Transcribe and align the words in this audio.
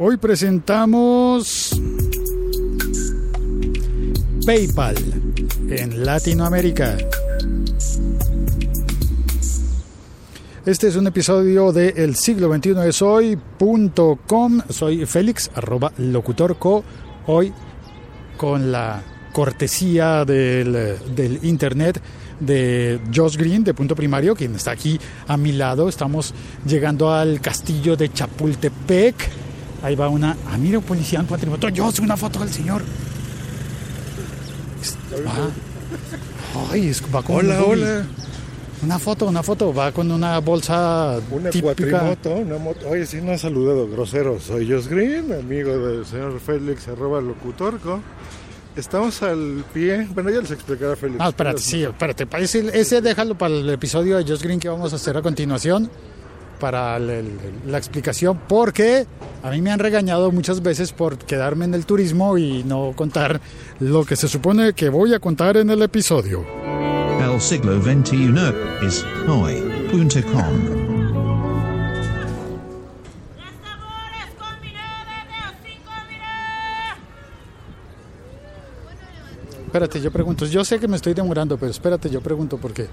Hoy 0.00 0.16
presentamos 0.16 1.72
PayPal 4.46 4.94
en 5.70 6.04
Latinoamérica. 6.04 6.96
Este 10.64 10.86
es 10.86 10.94
un 10.94 11.08
episodio 11.08 11.72
de 11.72 11.88
El 11.96 12.14
siglo 12.14 12.54
XXI 12.54 12.74
es 12.86 13.02
hoy.com. 13.02 14.60
Soy 14.68 15.04
Félix, 15.04 15.50
arroba 15.52 15.92
locutorco. 15.98 16.84
Hoy 17.26 17.52
con 18.36 18.70
la 18.70 19.02
cortesía 19.32 20.24
del, 20.24 20.96
del 21.16 21.40
internet 21.42 22.00
de 22.38 23.00
Josh 23.12 23.36
Green 23.36 23.64
de 23.64 23.74
Punto 23.74 23.96
Primario, 23.96 24.36
quien 24.36 24.54
está 24.54 24.70
aquí 24.70 24.96
a 25.26 25.36
mi 25.36 25.50
lado. 25.50 25.88
Estamos 25.88 26.34
llegando 26.64 27.12
al 27.12 27.40
castillo 27.40 27.96
de 27.96 28.12
Chapultepec. 28.12 29.37
Ahí 29.82 29.94
va 29.94 30.08
una. 30.08 30.36
Ah, 30.50 30.56
mira, 30.58 30.78
un 30.78 30.84
policía 30.84 31.20
en 31.20 31.26
cuatrimoto. 31.26 31.68
Yo 31.68 31.90
soy 31.92 32.04
una 32.04 32.16
foto 32.16 32.40
del 32.40 32.50
señor. 32.52 32.82
Va. 35.26 35.50
Ay, 36.72 36.88
es, 36.88 37.02
va 37.14 37.22
con 37.22 37.36
Hola, 37.36 37.62
un- 37.62 37.70
hola. 37.72 38.06
Una 38.82 38.98
foto, 38.98 39.26
una 39.26 39.42
foto. 39.42 39.74
Va 39.74 39.90
con 39.92 40.10
una 40.10 40.38
bolsa 40.38 41.18
Una 41.30 41.50
típica. 41.50 41.74
cuatrimoto, 41.74 42.30
una 42.30 42.58
moto. 42.58 42.88
Oye, 42.88 43.06
sí, 43.06 43.20
no 43.20 43.32
he 43.32 43.38
saludado, 43.38 43.88
grosero. 43.88 44.38
Soy 44.40 44.70
Jos 44.70 44.86
Green, 44.88 45.32
amigo 45.32 45.76
del 45.78 46.06
señor 46.06 46.38
Félix, 46.40 46.86
arroba 46.88 47.20
locutorco. 47.20 48.00
Estamos 48.76 49.20
al 49.24 49.64
pie. 49.74 50.06
Bueno, 50.14 50.30
ya 50.30 50.40
les 50.40 50.52
explicará 50.52 50.94
Félix. 50.94 51.18
Ah, 51.20 51.28
espérate, 51.30 51.60
sí, 51.60 51.82
espérate. 51.82 52.28
Ese, 52.38 52.70
ese 52.78 53.00
déjalo 53.00 53.36
para 53.36 53.54
el 53.54 53.68
episodio 53.70 54.16
de 54.18 54.24
Josh 54.24 54.42
Green 54.42 54.60
que 54.60 54.68
vamos 54.68 54.92
a 54.92 54.96
hacer 54.96 55.16
a 55.16 55.22
continuación 55.22 55.90
para 56.58 56.96
el- 56.96 57.38
la 57.66 57.78
explicación, 57.78 58.38
porque 58.48 59.06
a 59.42 59.50
mí 59.50 59.62
me 59.62 59.70
han 59.70 59.78
regañado 59.78 60.30
muchas 60.32 60.62
veces 60.62 60.92
por 60.92 61.18
quedarme 61.18 61.64
en 61.64 61.74
el 61.74 61.86
turismo 61.86 62.36
y 62.38 62.64
no 62.64 62.92
contar 62.96 63.40
lo 63.80 64.04
que 64.04 64.16
se 64.16 64.28
supone 64.28 64.72
que 64.72 64.88
voy 64.88 65.14
a 65.14 65.18
contar 65.20 65.56
en 65.56 65.70
el 65.70 65.82
episodio. 65.82 66.44
El 67.20 67.40
siglo 67.40 67.80
XXI 67.82 68.52
es 68.86 69.04
hoy.com. 69.28 70.88
Espérate, 79.66 80.00
yo 80.00 80.10
pregunto. 80.10 80.46
Yo 80.46 80.64
sé 80.64 80.78
que 80.78 80.88
me 80.88 80.96
estoy 80.96 81.14
demorando, 81.14 81.56
pero 81.58 81.70
espérate, 81.70 82.08
yo 82.08 82.20
pregunto 82.20 82.56
por 82.56 82.72
qué. 82.72 82.86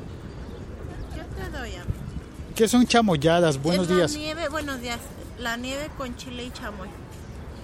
¿Qué 2.56 2.68
son 2.68 2.86
chamoyadas? 2.88 3.62
Buenos 3.62 3.86
Es 3.86 3.90
la 3.92 3.96
días. 3.98 4.16
nieve, 4.16 4.50
buenos 4.50 4.82
días. 4.82 5.00
La 5.40 5.58
nieve 5.58 5.90
con 5.98 6.16
chile 6.16 6.46
y 6.46 6.52
chamoy. 6.52 6.88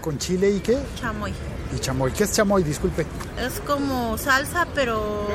¿Con 0.02 0.18
chile 0.18 0.50
y 0.52 0.60
qué? 0.60 0.78
Chamoy. 1.00 1.32
Y 1.76 1.80
chamoy. 1.80 2.12
¿Qué 2.12 2.24
es 2.26 2.34
chamoy? 2.34 2.64
Disculpe. 2.64 3.06
Es 3.40 3.60
como 3.62 4.18
salsa, 4.18 4.68
pero 4.76 5.28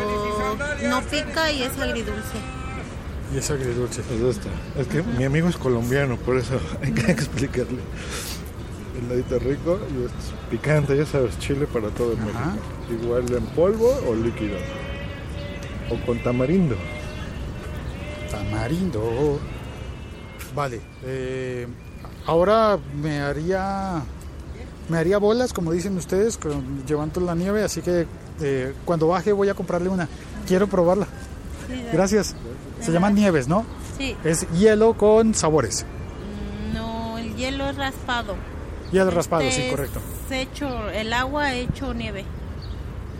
no 0.84 1.00
pica 1.02 1.50
y 1.52 1.62
es 1.62 1.78
agridulce. 1.78 2.36
Y 3.34 3.38
es 3.38 3.50
agridulce. 3.50 4.00
Esto. 4.28 4.48
Es 4.78 4.86
que 4.88 5.02
mi 5.02 5.24
amigo 5.24 5.48
es 5.48 5.56
colombiano, 5.56 6.16
por 6.16 6.36
eso 6.36 6.60
hay 6.82 6.92
que 6.92 7.10
explicarle. 7.12 7.80
El 9.00 9.08
ladito 9.08 9.38
rico 9.38 9.78
y 9.90 10.04
es 10.04 10.10
picante, 10.50 10.96
ya 10.96 11.06
sabes, 11.06 11.38
chile 11.38 11.66
para 11.66 11.88
todo 11.90 12.12
el 12.12 12.18
México. 12.18 12.38
Ajá. 12.38 12.56
Igual 12.90 13.32
en 13.32 13.44
polvo 13.46 13.98
o 14.08 14.14
líquido. 14.14 14.56
O 15.90 16.04
con 16.04 16.18
tamarindo. 16.22 16.76
Tamarindo. 18.36 19.38
Vale. 20.54 20.80
eh, 21.04 21.66
ahora 22.26 22.78
me 23.00 23.20
haría 23.20 24.02
me 24.88 24.98
haría 24.98 25.18
bolas, 25.18 25.52
como 25.52 25.72
dicen 25.72 25.96
ustedes, 25.96 26.36
con, 26.36 26.84
llevando 26.86 27.20
la 27.20 27.34
nieve, 27.34 27.62
así 27.62 27.82
que 27.82 28.06
eh, 28.40 28.72
cuando 28.84 29.08
baje 29.08 29.32
voy 29.32 29.48
a 29.48 29.54
comprarle 29.54 29.88
una. 29.88 30.08
Quiero 30.46 30.66
probarla. 30.68 31.06
Sí, 31.68 31.84
Gracias. 31.92 32.34
Se 32.80 32.92
llaman 32.92 33.14
nieves, 33.14 33.48
¿no? 33.48 33.64
Sí. 33.98 34.16
Es 34.22 34.46
hielo 34.52 34.94
con 34.94 35.34
sabores. 35.34 35.84
No, 36.72 37.18
el 37.18 37.34
hielo 37.34 37.68
es 37.68 37.76
raspado. 37.76 38.34
Hielo 38.92 39.10
raspado, 39.10 39.42
Este 39.42 39.62
sí, 39.62 39.66
es 39.66 39.70
correcto. 39.70 40.00
Hecho, 40.30 40.90
el 40.90 41.12
agua 41.12 41.54
hecho 41.54 41.94
nieve. 41.94 42.24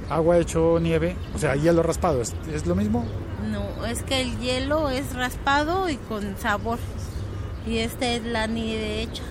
Agua 0.09 0.38
hecho 0.38 0.78
nieve, 0.78 1.16
o 1.34 1.38
sea, 1.38 1.56
hielo 1.56 1.82
raspado. 1.82 2.21
¿Es, 2.22 2.34
es 2.53 2.66
lo 2.66 2.76
mismo? 2.76 3.05
No, 3.50 3.86
es 3.86 4.02
que 4.02 4.20
el 4.20 4.38
hielo 4.38 4.90
es 4.90 5.14
raspado 5.14 5.88
y 5.88 5.96
con 5.96 6.36
sabor. 6.38 6.78
Y 7.66 7.78
esta 7.78 8.06
es 8.06 8.24
la 8.24 8.46
nieve 8.46 9.02
hecha. 9.02 9.22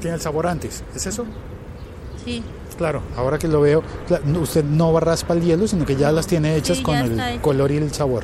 Tiene 0.00 0.16
el 0.16 0.20
sabor 0.22 0.46
antes. 0.46 0.84
¿Es 0.94 1.06
eso? 1.06 1.26
Sí. 2.24 2.42
Claro, 2.76 3.02
ahora 3.16 3.38
que 3.38 3.48
lo 3.48 3.60
veo, 3.60 3.82
usted 4.40 4.62
no 4.64 4.98
raspa 5.00 5.34
el 5.34 5.42
hielo, 5.42 5.66
sino 5.66 5.84
que 5.84 5.96
ya 5.96 6.12
las 6.12 6.28
tiene 6.28 6.54
hechas 6.54 6.76
Sí, 6.76 6.82
con 6.84 6.94
el 6.96 7.40
color 7.40 7.72
y 7.72 7.78
el 7.78 7.92
sabor. 7.92 8.22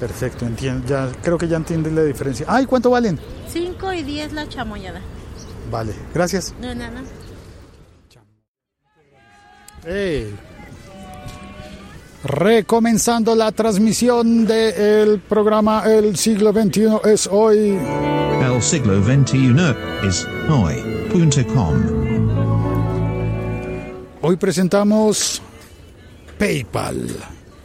Perfecto, 0.00 0.46
entiendo. 0.46 0.86
Ya 0.86 1.10
creo 1.22 1.36
que 1.36 1.46
ya 1.48 1.56
entiende 1.56 1.90
la 1.90 2.04
diferencia. 2.04 2.46
Ay, 2.48 2.64
¿cuánto 2.64 2.88
valen? 2.88 3.18
5 3.48 3.92
y 3.92 4.02
10 4.02 4.32
la 4.32 4.48
chamoyada. 4.48 5.00
Vale, 5.70 5.92
gracias. 6.14 6.54
No, 6.60 6.74
nada. 6.74 7.02
Ey. 9.84 10.34
Recomenzando 12.28 13.34
la 13.34 13.52
transmisión 13.52 14.46
del 14.46 15.18
programa 15.18 15.84
El 15.86 16.14
siglo 16.18 16.52
XXI 16.52 17.00
es 17.10 17.26
hoy. 17.26 17.78
El 18.42 18.62
siglo 18.62 19.02
XXI 19.02 19.54
es 20.06 20.28
hoy.com. 20.46 21.74
Hoy 24.20 24.36
presentamos 24.36 25.40
PayPal 26.38 27.06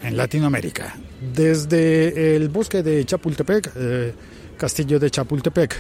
en 0.02 0.16
Latinoamérica. 0.16 0.96
Desde 1.36 2.38
el 2.38 2.48
bosque 2.48 2.82
de 2.82 3.04
Chapultepec, 3.04 3.70
eh, 3.76 4.14
castillo 4.58 4.98
de 4.98 5.12
Chapultepec. 5.12 5.76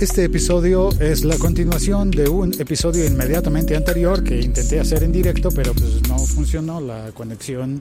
Este 0.00 0.24
episodio 0.24 0.90
es 1.00 1.24
la 1.24 1.38
continuación 1.38 2.10
de 2.10 2.28
un 2.28 2.52
episodio 2.60 3.06
inmediatamente 3.06 3.74
anterior 3.74 4.22
que 4.22 4.38
intenté 4.38 4.78
hacer 4.78 5.02
en 5.02 5.10
directo, 5.10 5.48
pero 5.50 5.72
pues 5.72 6.06
no 6.06 6.18
funcionó. 6.18 6.82
La 6.82 7.12
conexión 7.14 7.80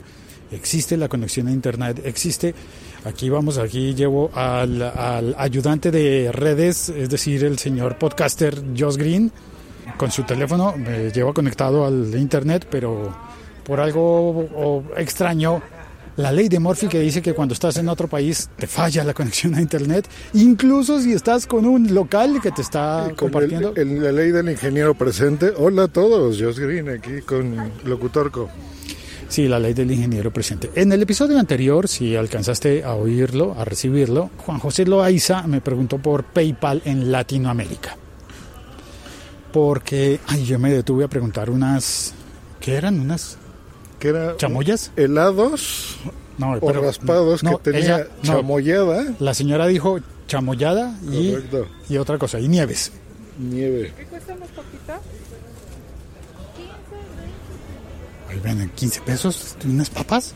existe, 0.50 0.96
la 0.96 1.10
conexión 1.10 1.50
a 1.50 1.52
internet 1.52 2.02
existe. 2.06 2.56
Aquí 3.04 3.30
vamos, 3.30 3.58
aquí 3.58 3.94
llevo 3.94 4.32
al, 4.34 4.82
ayudante 5.38 5.92
de 5.92 6.32
redes, 6.32 6.88
es 6.88 7.10
decir, 7.10 7.44
el 7.44 7.60
señor 7.60 7.98
podcaster 7.98 8.64
Josh 8.78 8.96
Green, 8.96 9.30
con 9.98 10.10
su 10.10 10.24
teléfono, 10.24 10.74
me 10.78 11.12
lleva 11.12 11.34
conectado 11.34 11.86
al 11.86 12.16
internet, 12.16 12.66
pero 12.72 13.14
por 13.66 13.82
algo 13.82 14.86
extraño, 14.96 15.62
la 16.18 16.32
ley 16.32 16.48
de 16.48 16.60
Murphy 16.60 16.88
que 16.88 17.00
dice 17.00 17.22
que 17.22 17.34
cuando 17.34 17.54
estás 17.54 17.76
en 17.78 17.90
otro 17.90 18.08
país 18.08 18.50
te 18.58 18.68
falla 18.68 19.04
la 19.04 19.14
conexión 19.14 19.54
a 19.56 19.62
internet, 19.62 20.08
incluso 20.34 21.02
si 21.02 21.12
estás 21.14 21.46
con 21.46 21.66
un 21.66 21.94
local 21.94 22.40
que 22.42 22.52
te 22.52 22.62
está 22.62 23.08
el- 23.10 23.16
compartiendo. 23.16 23.74
el- 23.76 24.02
la 24.02 24.12
ley 24.12 24.32
del 24.32 24.50
ingeniero 24.50 24.94
presente. 24.96 25.52
Hola 25.58 25.84
a 25.84 25.88
todos, 25.90 26.42
Jos 26.42 26.58
Green 26.60 26.88
aquí 26.90 27.22
con 27.26 27.56
Locutorco. 27.84 28.50
Sí, 29.28 29.48
la 29.48 29.60
ley 29.60 29.74
del 29.74 29.92
ingeniero 29.92 30.32
presente. 30.32 30.70
En 30.76 30.92
el 30.94 31.02
episodio 31.02 31.38
anterior, 31.40 31.88
si 31.88 32.16
alcanzaste 32.16 32.84
a 32.84 32.94
oírlo, 32.94 33.56
a 33.60 33.66
recibirlo, 33.66 34.30
Juan 34.38 34.60
José 34.60 34.86
Loaiza 34.86 35.42
me 35.48 35.62
preguntó 35.62 35.98
por 35.98 36.24
PayPal 36.26 36.82
en 36.86 37.12
Latinoamérica. 37.12 37.98
Porque, 39.52 40.20
ay, 40.28 40.46
yo 40.46 40.60
me 40.60 40.72
detuve 40.72 41.06
a 41.06 41.08
preguntar 41.08 41.50
unas, 41.50 42.14
¿qué 42.60 42.76
eran? 42.76 43.00
¿Unas 43.00 43.38
Que 44.00 44.10
era 44.10 44.36
chamoyas? 44.38 44.92
helados 44.96 45.98
No, 46.38 46.54
o 46.60 46.72
raspados 46.74 47.44
no, 47.44 47.58
que 47.58 47.72
tenía 47.72 47.80
ella- 47.82 48.08
no, 48.24 48.24
chamoyada. 48.24 49.06
La 49.20 49.34
señora 49.34 49.68
dijo 49.68 50.00
chamoyada 50.28 50.98
y, 51.12 51.32
Correcto. 51.32 51.68
y 51.90 51.98
otra 51.98 52.18
cosa, 52.18 52.40
y 52.40 52.48
nieves. 52.48 52.92
Nieve. 53.40 53.94
Ahí 58.30 58.40
venden 58.44 58.70
15 58.70 59.02
pesos 59.02 59.56
unas 59.66 59.90
papas. 59.90 60.34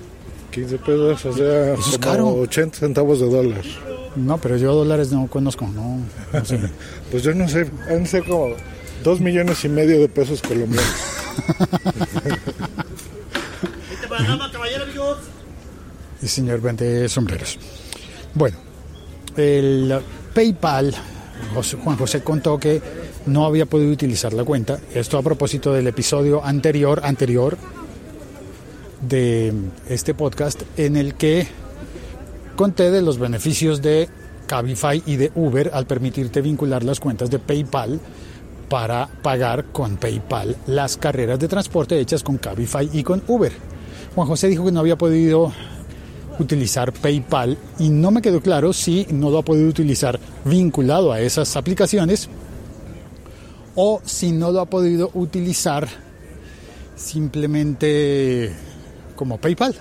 15 0.52 0.78
pesos, 0.80 1.26
o 1.26 1.34
sea, 1.34 1.74
Eso 1.74 1.82
es 1.92 1.98
como 1.98 2.00
caro. 2.00 2.28
80 2.36 2.78
centavos 2.80 3.20
de 3.20 3.30
dólar. 3.30 3.62
No, 4.16 4.38
pero 4.40 4.58
yo 4.58 4.74
dólares 4.74 5.12
no 5.12 5.28
conozco, 5.28 5.68
no. 5.68 6.00
no 6.34 6.46
sé. 6.46 6.60
Pues 7.12 7.24
yo 7.24 7.34
no 7.34 7.48
sé, 7.50 7.70
han 7.90 8.06
como 8.24 8.54
2 9.04 9.20
millones 9.22 9.64
y 9.66 9.70
medio 9.70 10.00
de 10.00 10.08
pesos 10.10 10.42
colombianos. 10.42 10.94
Y 16.22 16.28
señor 16.28 16.62
vende 16.62 17.08
sombreros. 17.08 17.58
Bueno, 18.34 18.58
el 19.38 20.00
PayPal, 20.34 20.94
Juan 21.84 21.98
José 21.98 22.22
contó 22.22 22.60
que 22.60 22.82
no 23.26 23.46
había 23.46 23.66
podido 23.66 23.92
utilizar 23.92 24.34
la 24.34 24.44
cuenta. 24.44 24.80
Esto 24.94 25.18
a 25.18 25.24
propósito 25.24 25.74
del 25.74 25.88
episodio 25.88 26.44
anterior, 26.44 27.02
anterior 27.04 27.58
de 29.02 29.54
este 29.88 30.14
podcast, 30.14 30.62
en 30.78 30.98
el 30.98 31.16
que 31.16 31.48
conté 32.56 32.92
de 32.92 33.02
los 33.02 33.18
beneficios 33.18 33.82
de 33.82 34.10
Cabify 34.48 35.02
y 35.06 35.16
de 35.16 35.32
Uber 35.36 35.72
al 35.74 35.86
permitirte 35.86 36.42
vincular 36.42 36.84
las 36.84 37.00
cuentas 37.00 37.30
de 37.30 37.40
PayPal 37.40 38.00
para 38.68 39.08
pagar 39.08 39.66
con 39.66 39.98
PayPal 39.98 40.56
las 40.68 40.98
carreras 40.98 41.40
de 41.40 41.48
transporte 41.48 42.00
hechas 42.00 42.24
con 42.24 42.38
Cabify 42.38 42.90
y 42.92 43.04
con 43.04 43.24
Uber. 43.28 43.52
Juan 44.16 44.28
José 44.28 44.48
dijo 44.48 44.66
que 44.66 44.72
no 44.72 44.80
había 44.80 44.98
podido 44.98 45.54
utilizar 46.40 46.92
PayPal 46.94 47.58
y 47.78 47.90
no 47.90 48.12
me 48.12 48.22
quedó 48.22 48.42
claro 48.42 48.74
si 48.74 49.06
no 49.12 49.30
lo 49.30 49.40
ha 49.40 49.44
podido 49.44 49.70
utilizar 49.70 50.20
vinculado 50.46 51.12
a 51.12 51.22
esas 51.22 51.56
aplicaciones 51.56 52.30
o 53.76 54.02
si 54.04 54.32
no 54.32 54.52
lo 54.52 54.62
ha 54.62 54.66
podido 54.66 55.12
utilizar 55.14 55.88
simplemente 56.96 58.52
como 59.16 59.38
PayPal. 59.38 59.76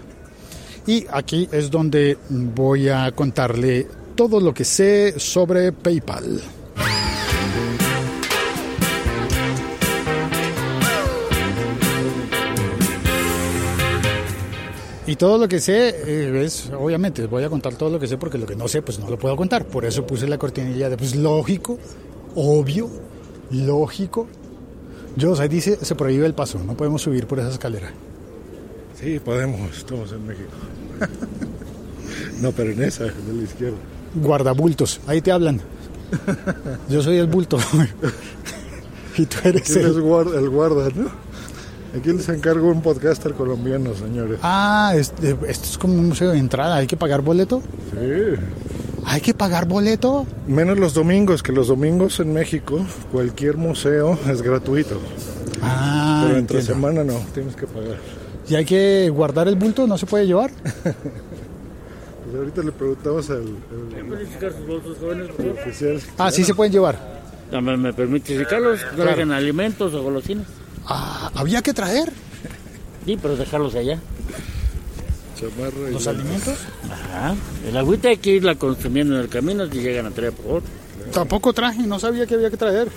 Y 0.86 1.04
aquí 1.10 1.48
es 1.52 1.70
donde 1.70 2.16
voy 2.28 2.88
a 2.88 3.12
contarle 3.12 3.86
todo 4.14 4.40
lo 4.40 4.54
que 4.54 4.64
sé 4.64 5.18
sobre 5.18 5.72
PayPal. 5.72 6.40
Y 15.08 15.16
todo 15.16 15.38
lo 15.38 15.48
que 15.48 15.58
sé 15.58 15.88
eh, 15.88 16.44
es, 16.44 16.70
obviamente, 16.78 17.24
voy 17.24 17.42
a 17.42 17.48
contar 17.48 17.74
todo 17.76 17.88
lo 17.88 17.98
que 17.98 18.06
sé 18.06 18.18
porque 18.18 18.36
lo 18.36 18.44
que 18.44 18.54
no 18.54 18.68
sé, 18.68 18.82
pues 18.82 18.98
no 18.98 19.08
lo 19.08 19.18
puedo 19.18 19.34
contar. 19.36 19.64
Por 19.64 19.86
eso 19.86 20.06
puse 20.06 20.28
la 20.28 20.36
cortinilla 20.36 20.90
de, 20.90 20.98
pues 20.98 21.16
lógico, 21.16 21.78
obvio, 22.34 22.90
lógico. 23.50 24.26
Yo, 25.16 25.30
o 25.30 25.36
sea, 25.36 25.48
dice, 25.48 25.78
se 25.80 25.94
prohíbe 25.94 26.26
el 26.26 26.34
paso, 26.34 26.62
no 26.62 26.76
podemos 26.76 27.00
subir 27.00 27.26
por 27.26 27.38
esa 27.38 27.48
escalera. 27.48 27.90
Sí, 29.00 29.18
podemos, 29.18 29.74
estamos 29.74 30.12
en 30.12 30.26
México. 30.26 30.50
no, 32.42 32.52
pero 32.52 32.72
en 32.72 32.82
esa, 32.82 33.04
de 33.04 33.32
la 33.34 33.42
izquierda. 33.44 33.78
Guardabultos, 34.14 35.00
ahí 35.06 35.22
te 35.22 35.32
hablan. 35.32 35.58
Yo 36.90 37.02
soy 37.02 37.16
el 37.16 37.28
bulto. 37.28 37.56
y 39.16 39.24
tú 39.24 39.38
eres 39.42 39.62
¿Quién 39.62 39.86
es 39.86 39.96
el... 39.96 40.02
guarda, 40.02 40.38
el 40.38 40.50
guarda, 40.50 40.90
no? 40.94 41.27
Aquí 41.96 42.12
les 42.12 42.28
encargo 42.28 42.68
un 42.68 42.82
podcaster 42.82 43.32
colombiano, 43.32 43.94
señores. 43.94 44.38
Ah, 44.42 44.92
este- 44.96 45.36
esto 45.48 45.64
es 45.64 45.78
como 45.78 45.94
un 45.94 46.08
museo 46.08 46.30
de 46.30 46.38
entrada, 46.38 46.76
¿hay 46.76 46.86
que 46.86 46.96
pagar 46.96 47.22
boleto? 47.22 47.62
Sí. 47.92 48.34
¿Hay 49.06 49.20
que 49.22 49.32
pagar 49.32 49.66
boleto? 49.66 50.26
Menos 50.46 50.78
los 50.78 50.92
domingos, 50.92 51.42
que 51.42 51.50
los 51.52 51.68
domingos 51.68 52.20
en 52.20 52.32
México 52.34 52.84
cualquier 53.10 53.56
museo 53.56 54.18
es 54.30 54.42
gratuito. 54.42 55.00
Ah, 55.62 56.24
pero 56.26 56.38
entre 56.38 56.58
entiendo. 56.60 56.74
semana 56.88 57.04
no, 57.04 57.18
tienes 57.32 57.56
que 57.56 57.66
pagar. 57.66 57.96
¿Y 58.48 58.54
hay 58.54 58.64
que 58.66 59.08
guardar 59.10 59.48
el 59.48 59.56
bulto? 59.56 59.86
¿No 59.86 59.96
se 59.98 60.06
puede 60.06 60.26
llevar? 60.26 60.50
Pues 62.24 62.36
ahorita 62.40 62.62
le 62.62 62.72
preguntamos 62.72 63.30
al, 63.30 63.38
al 63.38 65.28
¿Pueden 65.30 65.52
oficial. 65.58 65.98
Ah, 66.18 66.30
sí 66.30 66.44
se 66.44 66.54
pueden 66.54 66.70
llevar. 66.70 66.98
Dame- 67.50 67.78
¿Me 67.78 67.94
permite 67.94 68.36
checarlos? 68.36 68.80
Traigan 68.94 69.32
alimentos 69.32 69.94
o 69.94 70.02
golosinas. 70.02 70.44
Ah, 70.88 71.30
había 71.34 71.60
que 71.62 71.74
traer 71.74 72.12
Sí, 73.08 73.18
pero 73.22 73.36
dejarlos 73.36 73.74
allá. 73.74 73.98
Chamarra 75.40 75.88
y 75.88 75.92
los 75.94 76.06
alimentos. 76.06 76.58
Ajá. 76.90 77.34
El 77.66 77.74
agüita 77.74 78.08
hay 78.10 78.18
que 78.18 78.32
irla 78.32 78.54
consumiendo 78.56 79.14
en 79.14 79.22
el 79.22 79.30
camino 79.30 79.66
si 79.66 79.80
llegan 79.80 80.04
a 80.04 80.10
traer, 80.10 80.34
por 80.34 80.44
favor. 80.44 80.62
Tampoco 81.10 81.54
traje, 81.54 81.86
no 81.86 81.98
sabía 81.98 82.26
que 82.26 82.34
había 82.34 82.50
que 82.50 82.58
traer. 82.58 82.88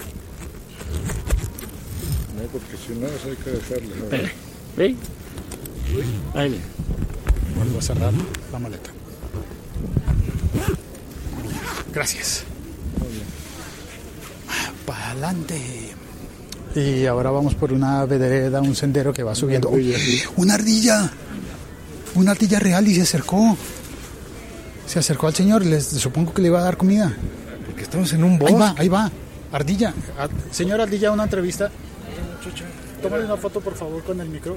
No, 2.36 2.44
porque 2.52 2.76
si 2.86 2.94
no, 2.94 3.08
hay 3.08 3.38
que. 3.38 3.54
Espere. 3.54 4.34
¿Ve? 4.76 4.96
Ahí 6.34 6.50
viene. 6.50 6.66
Vuelvo 7.56 7.80
a 7.80 7.82
cerrar 7.82 8.14
la 8.52 8.60
maleta. 8.60 8.90
Gracias. 11.94 12.44
Para 14.86 15.12
adelante. 15.12 15.96
Y 16.76 17.06
ahora 17.06 17.32
vamos 17.32 17.54
por 17.56 17.74
una 17.74 18.06
vereda, 18.06 18.62
un 18.62 18.76
sendero 18.76 19.12
que 19.14 19.24
va 19.24 19.36
subiendo. 19.36 19.70
ardilla, 19.70 19.98
sí. 19.98 20.22
¡Una 20.38 20.54
ardilla! 20.56 21.12
Una 22.16 22.32
ardilla 22.32 22.60
real 22.60 22.88
y 22.88 22.96
se 22.96 23.02
acercó. 23.02 23.58
Se 24.88 25.00
acercó 25.00 25.28
al 25.28 25.34
señor, 25.36 25.66
les 25.66 25.86
supongo 25.86 26.34
que 26.34 26.42
le 26.42 26.48
iba 26.50 26.60
a 26.60 26.64
dar 26.64 26.78
comida. 26.78 27.14
Porque 27.66 27.84
estamos 27.84 28.12
en 28.14 28.24
un 28.24 28.34
Ahí 28.34 28.38
bosque. 28.40 28.56
va, 28.56 28.76
ahí 28.78 28.88
va. 28.90 29.12
Ardilla. 29.52 29.94
Ah, 30.18 30.28
Señor 30.52 30.80
Ardilla, 30.80 31.12
una 31.12 31.24
entrevista. 31.24 31.70
Tómale 33.02 33.26
una 33.26 33.36
foto, 33.38 33.60
por 33.60 33.76
favor, 33.76 34.02
con 34.04 34.20
el 34.22 34.30
micro. 34.30 34.56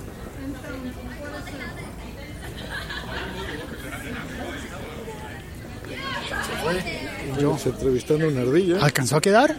Yo. 7.40 7.58
Se 7.58 7.68
entrevistando 7.70 8.26
a 8.26 8.28
una 8.28 8.42
ardilla. 8.42 8.78
¿Alcanzó 8.80 9.16
a 9.16 9.20
quedar? 9.20 9.56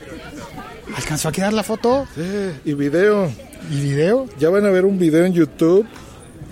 ¿Alcanzó 0.96 1.28
a 1.30 1.32
quedar 1.32 1.54
la 1.54 1.64
foto 1.64 2.08
Sí, 2.16 2.22
y 2.66 2.74
video. 2.74 3.30
y 3.70 3.82
video? 3.82 4.28
Ya 4.40 4.50
van 4.50 4.66
a 4.66 4.70
ver 4.70 4.86
un 4.86 4.98
video 4.98 5.26
en 5.26 5.34
YouTube 5.34 5.86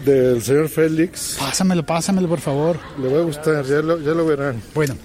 del 0.05 0.41
señor 0.43 0.67
Félix. 0.69 1.37
Pásamelo, 1.39 1.85
pásamelo, 1.85 2.27
por 2.27 2.39
favor. 2.41 2.77
Le 3.01 3.07
va 3.07 3.19
a 3.19 3.23
gustar, 3.23 3.63
ya 3.65 3.81
lo, 3.81 3.99
ya 3.99 4.11
lo 4.11 4.25
verán. 4.25 4.61
Bueno, 4.75 4.95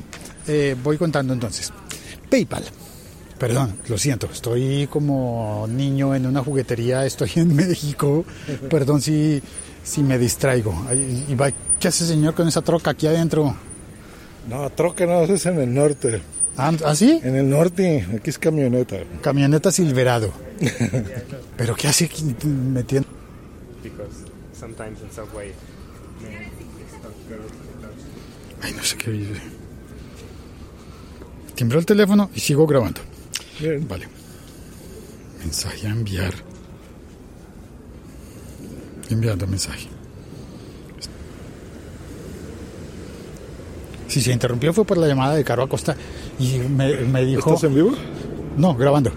eh, 0.47 0.75
voy 0.83 0.97
contando 0.99 1.33
entonces. 1.33 1.73
PayPal. 2.29 2.65
Perdón, 3.39 3.77
lo 3.89 3.97
siento, 3.97 4.29
estoy 4.33 4.89
como 4.89 5.67
niño 5.69 6.13
en 6.17 6.27
una 6.27 6.43
juguetería, 6.43 7.07
estoy 7.07 7.31
en 7.37 7.55
México. 7.55 8.25
Perdón 8.69 9.01
si, 9.01 9.41
si 9.85 10.03
me 10.03 10.19
distraigo. 10.19 10.75
Ay, 10.89 11.25
y 11.29 11.35
va- 11.37 11.53
¿Qué 11.79 11.87
hace 11.87 12.05
señor 12.05 12.35
con 12.35 12.49
esa 12.49 12.63
troca 12.63 12.91
aquí 12.91 13.07
adentro? 13.07 13.55
No, 14.49 14.69
troca 14.71 15.07
no, 15.07 15.23
es 15.23 15.47
en 15.47 15.61
el 15.61 15.73
norte. 15.73 16.21
Ah, 16.59 16.73
¿ah, 16.85 16.95
sí? 16.97 17.21
En 17.23 17.37
el 17.37 17.49
norte, 17.49 18.05
aquí 18.17 18.31
es 18.31 18.39
camioneta. 18.39 18.97
Camioneta 19.23 19.71
Silverado. 19.71 20.33
¿Pero 21.57 21.77
qué 21.77 21.87
hace 21.87 22.07
aquí 22.07 22.25
metiendo? 22.45 23.09
Ay, 28.61 28.73
no 28.73 28.83
sé 28.83 28.97
qué 28.97 29.13
dice. 29.13 29.41
Timbró 31.55 31.79
el 31.79 31.87
teléfono 31.87 32.29
y 32.35 32.41
sigo 32.41 32.67
grabando. 32.67 33.03
Bien. 33.61 33.87
Vale. 33.87 34.09
Mensaje 35.39 35.87
a 35.87 35.91
enviar. 35.91 36.35
Enviando 39.11 39.47
mensaje. 39.47 39.87
Si 44.09 44.21
se 44.21 44.33
interrumpió 44.33 44.73
fue 44.73 44.85
por 44.85 44.99
la 44.99 45.07
llamada 45.07 45.37
de 45.37 45.45
Caro 45.45 45.63
Acosta 45.63 45.97
y 46.39 46.59
me, 46.69 46.97
me 47.05 47.25
dijo... 47.25 47.51
¿Estás 47.51 47.65
en 47.65 47.75
vivo? 47.75 47.93
No, 48.57 48.75
grabando. 48.75 49.11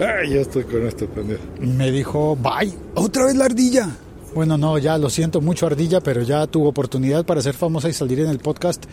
Ay, 0.00 0.34
ya 0.34 0.40
estoy 0.40 0.64
con 0.64 0.86
esto 0.86 1.06
pendejo. 1.08 1.42
Me 1.60 1.90
dijo, 1.90 2.36
bye, 2.36 2.72
otra 2.94 3.26
vez 3.26 3.36
la 3.36 3.46
ardilla. 3.46 3.88
Bueno, 4.34 4.58
no, 4.58 4.76
ya 4.78 4.98
lo 4.98 5.08
siento 5.08 5.40
mucho 5.40 5.66
ardilla, 5.66 6.00
pero 6.00 6.22
ya 6.22 6.46
tu 6.46 6.66
oportunidad 6.66 7.24
para 7.24 7.40
ser 7.40 7.54
famosa 7.54 7.88
y 7.88 7.92
salir 7.94 8.20
en 8.20 8.28
el 8.28 8.38
podcast 8.38 8.84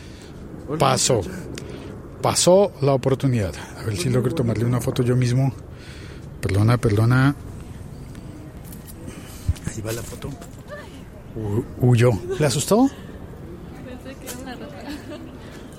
pasó. 0.79 1.22
Pasó 2.22 2.72
la 2.81 2.93
oportunidad. 2.93 3.53
A 3.81 3.84
ver 3.84 3.98
si 3.98 4.10
logro 4.10 4.34
tomarle 4.34 4.63
una 4.63 4.79
foto 4.79 5.03
yo 5.03 5.15
mismo. 5.17 5.53
Perdona, 6.39 6.77
perdona. 6.77 7.36
Ahí 9.74 9.81
va 9.81 9.91
la 9.91 10.01
foto. 10.01 10.29
Hu- 11.36 11.63
huyó. 11.81 12.12
¿Le 12.39 12.46
asustó? 12.46 12.89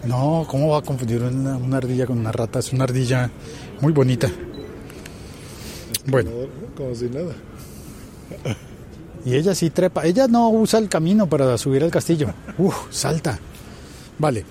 No, 0.07 0.47
¿cómo 0.49 0.71
va 0.71 0.79
a 0.79 0.83
confundir 0.83 1.23
una, 1.23 1.57
una 1.57 1.77
ardilla 1.79 2.07
con 2.07 2.19
una 2.19 2.33
rata? 2.33 2.59
Es 2.59 2.73
una 2.73 2.85
ardilla 2.85 3.31
muy 3.81 3.93
bonita. 3.93 4.31
Bueno. 6.07 6.31
Como 6.77 6.95
si 6.95 7.07
nada. 7.07 7.35
Y 9.25 9.35
ella 9.35 9.55
sí 9.55 9.71
trepa. 9.71 10.05
Ella 10.05 10.29
no 10.29 10.51
usa 10.51 10.79
el 10.79 10.89
camino 10.89 11.27
para 11.27 11.57
subir 11.57 11.83
al 11.83 11.91
castillo. 11.91 12.29
Uf, 12.59 12.75
salta. 12.91 13.39
Vale. 14.19 14.45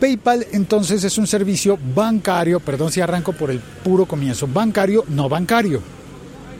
PayPal 0.00 0.46
entonces 0.52 1.04
es 1.04 1.16
un 1.16 1.26
servicio 1.26 1.78
bancario, 1.94 2.60
perdón 2.60 2.92
si 2.92 3.00
arranco 3.00 3.32
por 3.32 3.50
el 3.50 3.60
puro 3.60 4.04
comienzo, 4.04 4.46
bancario, 4.46 5.04
no 5.08 5.28
bancario. 5.28 5.80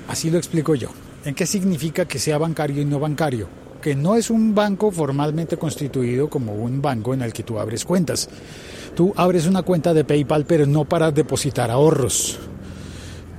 Así 0.09 0.31
lo 0.31 0.39
explico 0.39 0.75
yo. 0.75 0.89
¿En 1.25 1.35
qué 1.35 1.47
significa 1.47 2.07
que 2.07 2.19
sea 2.19 2.39
bancario 2.39 2.81
y 2.81 2.85
no 2.85 2.99
bancario? 2.99 3.49
Que 3.81 3.95
no 3.95 4.17
es 4.17 4.31
un 4.31 4.55
banco 4.55 4.91
formalmente 4.91 5.57
constituido 5.57 6.29
como 6.29 6.55
un 6.55 6.83
banco 6.83 7.15
en 7.15 7.23
el 7.23 7.33
que 7.33 7.43
tú 7.43 7.59
abres 7.59 7.85
cuentas. 7.85 8.29
Tú 8.95 9.13
abres 9.17 9.47
una 9.47 9.63
cuenta 9.63 9.95
de 9.95 10.05
PayPal, 10.05 10.45
pero 10.47 10.67
no 10.67 10.85
para 10.85 11.13
depositar 11.13 11.71
ahorros 11.71 12.39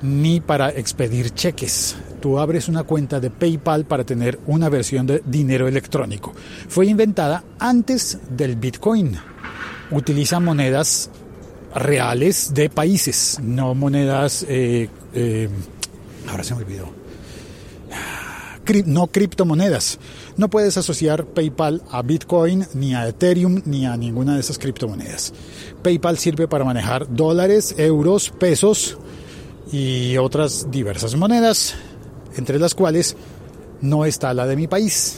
ni 0.01 0.41
para 0.41 0.69
expedir 0.69 1.31
cheques. 1.31 1.95
Tú 2.21 2.39
abres 2.39 2.67
una 2.67 2.83
cuenta 2.83 3.19
de 3.19 3.29
PayPal 3.29 3.85
para 3.85 4.03
tener 4.03 4.39
una 4.47 4.69
versión 4.69 5.07
de 5.07 5.21
dinero 5.25 5.67
electrónico. 5.67 6.33
Fue 6.67 6.85
inventada 6.87 7.43
antes 7.59 8.19
del 8.29 8.55
Bitcoin. 8.55 9.17
Utiliza 9.91 10.39
monedas 10.39 11.09
reales 11.73 12.53
de 12.53 12.69
países, 12.69 13.39
no 13.41 13.75
monedas... 13.75 14.45
eh, 14.47 14.89
eh, 15.13 15.49
ahora 16.29 16.43
se 16.43 16.55
me 16.55 16.63
olvidó. 16.63 17.06
No 18.85 19.07
criptomonedas. 19.07 19.99
No 20.35 20.49
puedes 20.49 20.77
asociar 20.77 21.25
PayPal 21.25 21.81
a 21.91 22.01
Bitcoin, 22.01 22.65
ni 22.73 22.93
a 22.93 23.07
Ethereum, 23.07 23.61
ni 23.65 23.85
a 23.85 23.97
ninguna 23.97 24.35
de 24.35 24.41
esas 24.41 24.57
criptomonedas. 24.57 25.33
PayPal 25.83 26.17
sirve 26.17 26.47
para 26.47 26.65
manejar 26.65 27.07
dólares, 27.13 27.75
euros, 27.77 28.29
pesos 28.29 28.97
y 29.71 30.17
otras 30.17 30.69
diversas 30.71 31.15
monedas, 31.15 31.75
entre 32.35 32.59
las 32.59 32.75
cuales 32.75 33.15
no 33.81 34.05
está 34.05 34.33
la 34.33 34.45
de 34.45 34.55
mi 34.55 34.67
país 34.67 35.17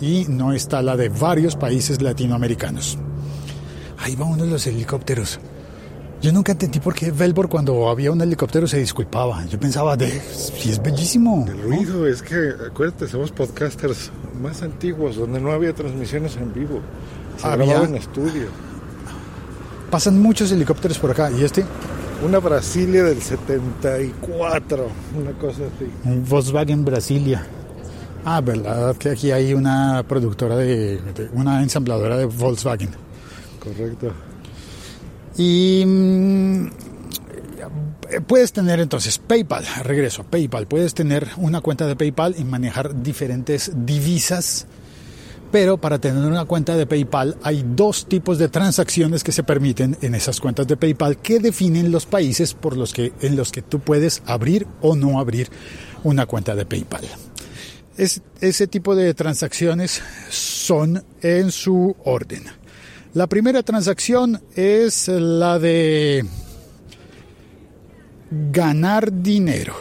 y 0.00 0.26
no 0.28 0.52
está 0.52 0.82
la 0.82 0.96
de 0.96 1.08
varios 1.08 1.56
países 1.56 2.00
latinoamericanos. 2.02 2.98
Ahí 3.98 4.16
va 4.16 4.26
uno 4.26 4.44
de 4.44 4.50
los 4.50 4.66
helicópteros. 4.66 5.38
Yo 6.24 6.32
nunca 6.32 6.52
entendí 6.52 6.80
por 6.80 6.94
qué 6.94 7.10
Velbor 7.10 7.50
cuando 7.50 7.86
había 7.90 8.10
un 8.10 8.18
helicóptero 8.18 8.66
se 8.66 8.78
disculpaba. 8.78 9.44
Yo 9.44 9.60
pensaba, 9.60 9.94
de, 9.94 10.08
sí, 10.22 10.70
es 10.70 10.82
bellísimo. 10.82 11.44
El 11.46 11.60
ruido 11.62 12.06
es 12.06 12.22
que, 12.22 12.54
acuérdate, 12.66 13.06
somos 13.08 13.30
podcasters 13.30 14.10
más 14.40 14.62
antiguos, 14.62 15.16
donde 15.16 15.38
no 15.38 15.52
había 15.52 15.74
transmisiones 15.74 16.34
en 16.38 16.50
vivo. 16.54 16.80
Se 17.36 17.46
Había- 17.46 17.66
grababa 17.66 17.88
en 17.88 17.96
estudio. 17.96 18.46
Pasan 19.90 20.18
muchos 20.22 20.50
helicópteros 20.50 20.98
por 20.98 21.10
acá 21.10 21.30
y 21.30 21.44
este, 21.44 21.62
Una 22.24 22.38
Brasilia 22.38 23.04
del 23.04 23.20
74, 23.20 24.86
una 25.20 25.32
cosa 25.32 25.58
así. 25.76 25.90
un 26.08 26.24
Volkswagen 26.26 26.86
Brasilia. 26.86 27.44
Ah, 28.24 28.40
verdad 28.40 28.96
que 28.96 29.10
aquí 29.10 29.30
hay 29.30 29.52
una 29.52 30.02
productora 30.08 30.56
de, 30.56 31.02
de- 31.02 31.28
una 31.34 31.62
ensambladora 31.62 32.16
de 32.16 32.24
Volkswagen. 32.24 32.88
Correcto. 33.62 34.10
Y 35.36 35.84
mm, 35.86 36.66
puedes 38.26 38.52
tener 38.52 38.80
entonces 38.80 39.18
PayPal, 39.18 39.64
regreso 39.82 40.22
a 40.22 40.24
PayPal, 40.24 40.66
puedes 40.66 40.94
tener 40.94 41.28
una 41.36 41.60
cuenta 41.60 41.86
de 41.86 41.96
PayPal 41.96 42.34
y 42.38 42.44
manejar 42.44 43.02
diferentes 43.02 43.72
divisas, 43.74 44.66
pero 45.50 45.78
para 45.78 45.98
tener 46.00 46.22
una 46.24 46.44
cuenta 46.44 46.76
de 46.76 46.86
PayPal 46.86 47.36
hay 47.42 47.64
dos 47.74 48.06
tipos 48.06 48.38
de 48.38 48.48
transacciones 48.48 49.22
que 49.24 49.32
se 49.32 49.42
permiten 49.44 49.96
en 50.02 50.14
esas 50.14 50.40
cuentas 50.40 50.66
de 50.66 50.76
PayPal 50.76 51.18
que 51.18 51.38
definen 51.40 51.90
los 51.92 52.06
países 52.06 52.54
por 52.54 52.76
los 52.76 52.92
que, 52.92 53.12
en 53.20 53.36
los 53.36 53.50
que 53.52 53.62
tú 53.62 53.80
puedes 53.80 54.22
abrir 54.26 54.66
o 54.82 54.94
no 54.96 55.18
abrir 55.20 55.48
una 56.02 56.26
cuenta 56.26 56.54
de 56.54 56.66
PayPal. 56.66 57.04
Es- 57.96 58.20
ese 58.40 58.66
tipo 58.66 58.96
de 58.96 59.14
transacciones 59.14 60.02
son 60.28 61.04
en 61.22 61.50
su 61.52 61.94
orden. 62.04 62.42
La 63.14 63.26
primera 63.28 63.62
transacción 63.62 64.42
es 64.56 65.08
la 65.08 65.58
de 65.58 66.26
ganar 68.50 69.12
dinero. 69.22 69.74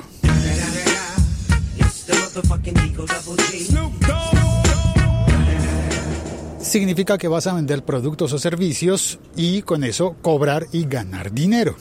Significa 6.59 7.17
que 7.17 7.27
vas 7.27 7.45
a 7.47 7.53
vender 7.53 7.83
productos 7.83 8.31
o 8.33 8.39
servicios 8.39 9.19
y 9.35 9.61
con 9.63 9.83
eso 9.83 10.15
cobrar 10.21 10.67
y 10.71 10.85
ganar 10.85 11.31
dinero. 11.31 11.75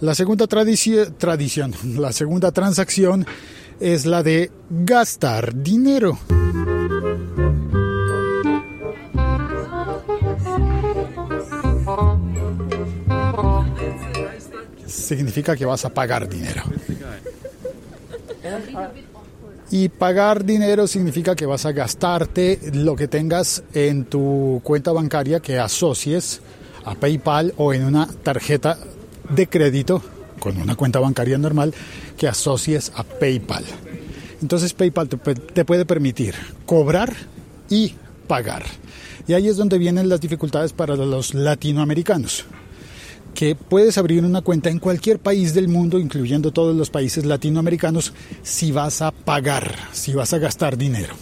La 0.00 0.14
segunda 0.14 0.46
tradici- 0.46 1.12
tradición, 1.18 1.74
la 1.98 2.12
segunda 2.12 2.52
transacción 2.52 3.26
es 3.80 4.06
la 4.06 4.22
de 4.22 4.50
gastar 4.70 5.54
dinero. 5.62 6.18
Significa 15.04 15.54
que 15.56 15.64
vas 15.64 15.84
a 15.84 15.90
pagar 15.90 16.28
dinero. 16.28 16.62
Y 19.70 19.88
pagar 19.88 20.44
dinero 20.44 20.86
significa 20.86 21.34
que 21.34 21.46
vas 21.46 21.66
a 21.66 21.72
gastarte 21.72 22.60
lo 22.72 22.94
que 22.94 23.08
tengas 23.08 23.62
en 23.72 24.04
tu 24.04 24.60
cuenta 24.62 24.92
bancaria 24.92 25.40
que 25.40 25.58
asocies 25.58 26.40
a 26.84 26.94
PayPal 26.94 27.54
o 27.56 27.72
en 27.72 27.84
una 27.84 28.06
tarjeta 28.06 28.78
de 29.30 29.46
crédito 29.48 30.02
con 30.38 30.60
una 30.60 30.76
cuenta 30.76 31.00
bancaria 31.00 31.38
normal 31.38 31.72
que 32.18 32.28
asocies 32.28 32.92
a 32.94 33.02
PayPal. 33.04 33.64
Entonces 34.42 34.74
PayPal 34.74 35.08
te, 35.08 35.16
pu- 35.16 35.52
te 35.52 35.64
puede 35.64 35.86
permitir 35.86 36.34
cobrar 36.66 37.14
y 37.70 37.94
pagar. 38.28 38.64
Y 39.26 39.32
ahí 39.32 39.48
es 39.48 39.56
donde 39.56 39.78
vienen 39.78 40.10
las 40.10 40.20
dificultades 40.20 40.74
para 40.74 40.94
los 40.96 41.32
latinoamericanos 41.32 42.44
que 43.34 43.54
puedes 43.54 43.98
abrir 43.98 44.24
una 44.24 44.40
cuenta 44.42 44.70
en 44.70 44.78
cualquier 44.78 45.18
país 45.18 45.52
del 45.54 45.68
mundo, 45.68 45.98
incluyendo 45.98 46.52
todos 46.52 46.74
los 46.74 46.90
países 46.90 47.24
latinoamericanos, 47.24 48.12
si 48.42 48.72
vas 48.72 49.02
a 49.02 49.10
pagar, 49.10 49.74
si 49.92 50.14
vas 50.14 50.32
a 50.32 50.38
gastar 50.38 50.78
dinero. 50.78 51.14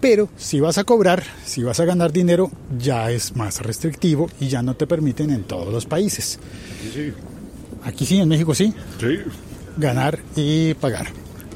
Pero 0.00 0.28
si 0.36 0.60
vas 0.60 0.76
a 0.76 0.84
cobrar, 0.84 1.22
si 1.46 1.62
vas 1.62 1.80
a 1.80 1.86
ganar 1.86 2.12
dinero, 2.12 2.50
ya 2.78 3.10
es 3.10 3.34
más 3.36 3.62
restrictivo 3.62 4.28
y 4.38 4.48
ya 4.48 4.62
no 4.62 4.74
te 4.76 4.86
permiten 4.86 5.30
en 5.30 5.44
todos 5.44 5.72
los 5.72 5.86
países. 5.86 6.38
Sí, 6.92 7.12
Aquí 7.84 8.06
sí, 8.06 8.18
en 8.18 8.28
México 8.28 8.54
sí, 8.54 8.72
sí. 9.00 9.18
ganar 9.76 10.18
y 10.36 10.74
pagar. 10.74 11.06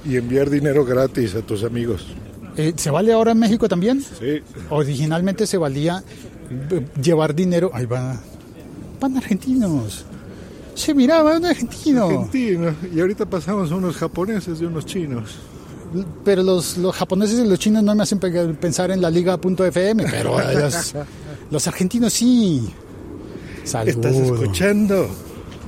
Y 0.04 0.16
enviar 0.16 0.50
dinero 0.50 0.84
gratis 0.84 1.34
a 1.34 1.42
tus 1.42 1.64
amigos. 1.64 2.06
Eh, 2.56 2.72
¿Se 2.76 2.90
vale 2.90 3.12
ahora 3.12 3.32
en 3.32 3.38
México 3.38 3.68
también? 3.68 4.02
Sí. 4.02 4.40
Originalmente 4.70 5.46
se 5.46 5.56
valía 5.58 6.02
eh, 6.70 6.86
llevar 7.02 7.34
dinero. 7.34 7.70
Ahí 7.72 7.86
va. 7.86 8.20
Van 9.00 9.16
argentinos. 9.16 10.04
Se 10.74 10.94
miraba 10.94 11.36
un 11.36 11.44
argentino. 11.46 12.04
Argentino. 12.04 12.74
Y 12.94 13.00
ahorita 13.00 13.26
pasamos 13.26 13.70
unos 13.70 13.96
japoneses 13.96 14.60
y 14.60 14.64
unos 14.64 14.86
chinos. 14.86 15.36
Pero 16.24 16.42
los, 16.42 16.76
los 16.78 16.94
japoneses 16.94 17.38
y 17.44 17.48
los 17.48 17.58
chinos 17.58 17.82
no 17.82 17.94
me 17.94 18.02
hacen 18.02 18.18
pe- 18.18 18.30
pensar 18.54 18.90
en 18.90 19.00
la 19.00 19.10
liga.fm, 19.10 20.04
pero 20.10 20.38
los, 20.54 20.94
los 21.50 21.66
argentinos 21.66 22.12
sí. 22.12 22.68
Estás 23.64 23.86
Saludos. 23.94 24.40
escuchando 24.40 25.08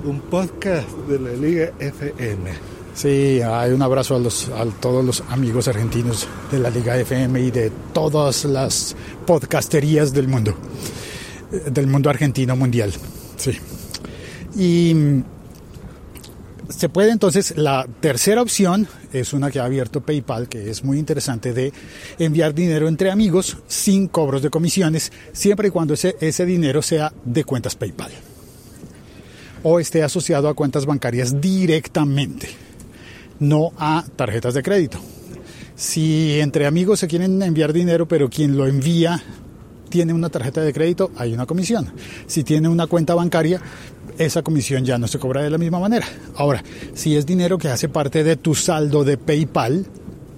un 0.04 0.20
podcast 0.20 0.88
de 1.08 1.18
la 1.18 1.32
Liga 1.32 1.70
FM. 1.78 2.50
Sí, 2.94 3.40
hay 3.42 3.72
un 3.72 3.82
abrazo 3.82 4.16
a, 4.16 4.18
los, 4.18 4.48
a 4.48 4.64
todos 4.80 5.04
los 5.04 5.22
amigos 5.30 5.68
argentinos 5.68 6.26
de 6.50 6.58
la 6.58 6.70
Liga 6.70 6.96
FM 6.98 7.40
y 7.40 7.50
de 7.50 7.70
todas 7.92 8.44
las 8.44 8.94
podcasterías 9.26 10.12
del 10.12 10.28
mundo, 10.28 10.54
eh, 11.52 11.70
del 11.70 11.86
mundo 11.86 12.10
argentino 12.10 12.56
mundial. 12.56 12.92
Sí. 13.40 13.52
Y 14.56 14.94
mm, 14.94 15.24
se 16.68 16.88
puede 16.88 17.10
entonces, 17.10 17.56
la 17.56 17.86
tercera 18.00 18.42
opción 18.42 18.86
es 19.12 19.32
una 19.32 19.50
que 19.50 19.58
ha 19.58 19.64
abierto 19.64 20.00
PayPal, 20.00 20.48
que 20.48 20.70
es 20.70 20.84
muy 20.84 20.98
interesante, 20.98 21.52
de 21.52 21.72
enviar 22.18 22.54
dinero 22.54 22.88
entre 22.88 23.10
amigos 23.10 23.56
sin 23.66 24.08
cobros 24.08 24.42
de 24.42 24.50
comisiones, 24.50 25.10
siempre 25.32 25.68
y 25.68 25.70
cuando 25.70 25.94
ese, 25.94 26.16
ese 26.20 26.44
dinero 26.44 26.82
sea 26.82 27.12
de 27.24 27.44
cuentas 27.44 27.76
PayPal 27.76 28.12
o 29.62 29.78
esté 29.78 30.02
asociado 30.02 30.48
a 30.48 30.54
cuentas 30.54 30.86
bancarias 30.86 31.38
directamente 31.38 32.48
no 33.40 33.72
a 33.78 34.04
tarjetas 34.14 34.54
de 34.54 34.62
crédito. 34.62 35.00
Si 35.74 36.38
entre 36.40 36.66
amigos 36.66 37.00
se 37.00 37.08
quieren 37.08 37.42
enviar 37.42 37.72
dinero, 37.72 38.06
pero 38.06 38.28
quien 38.28 38.56
lo 38.56 38.66
envía 38.66 39.22
tiene 39.90 40.14
una 40.14 40.30
tarjeta 40.30 40.62
de 40.62 40.72
crédito, 40.72 41.10
hay 41.16 41.34
una 41.34 41.44
comisión. 41.44 41.92
Si 42.26 42.44
tiene 42.44 42.68
una 42.68 42.86
cuenta 42.86 43.14
bancaria, 43.14 43.60
esa 44.16 44.42
comisión 44.42 44.84
ya 44.84 44.96
no 44.96 45.06
se 45.06 45.18
cobra 45.18 45.42
de 45.42 45.50
la 45.50 45.58
misma 45.58 45.78
manera. 45.78 46.06
Ahora, 46.36 46.62
si 46.94 47.16
es 47.16 47.26
dinero 47.26 47.58
que 47.58 47.68
hace 47.68 47.88
parte 47.88 48.24
de 48.24 48.36
tu 48.36 48.54
saldo 48.54 49.04
de 49.04 49.18
PayPal, 49.18 49.86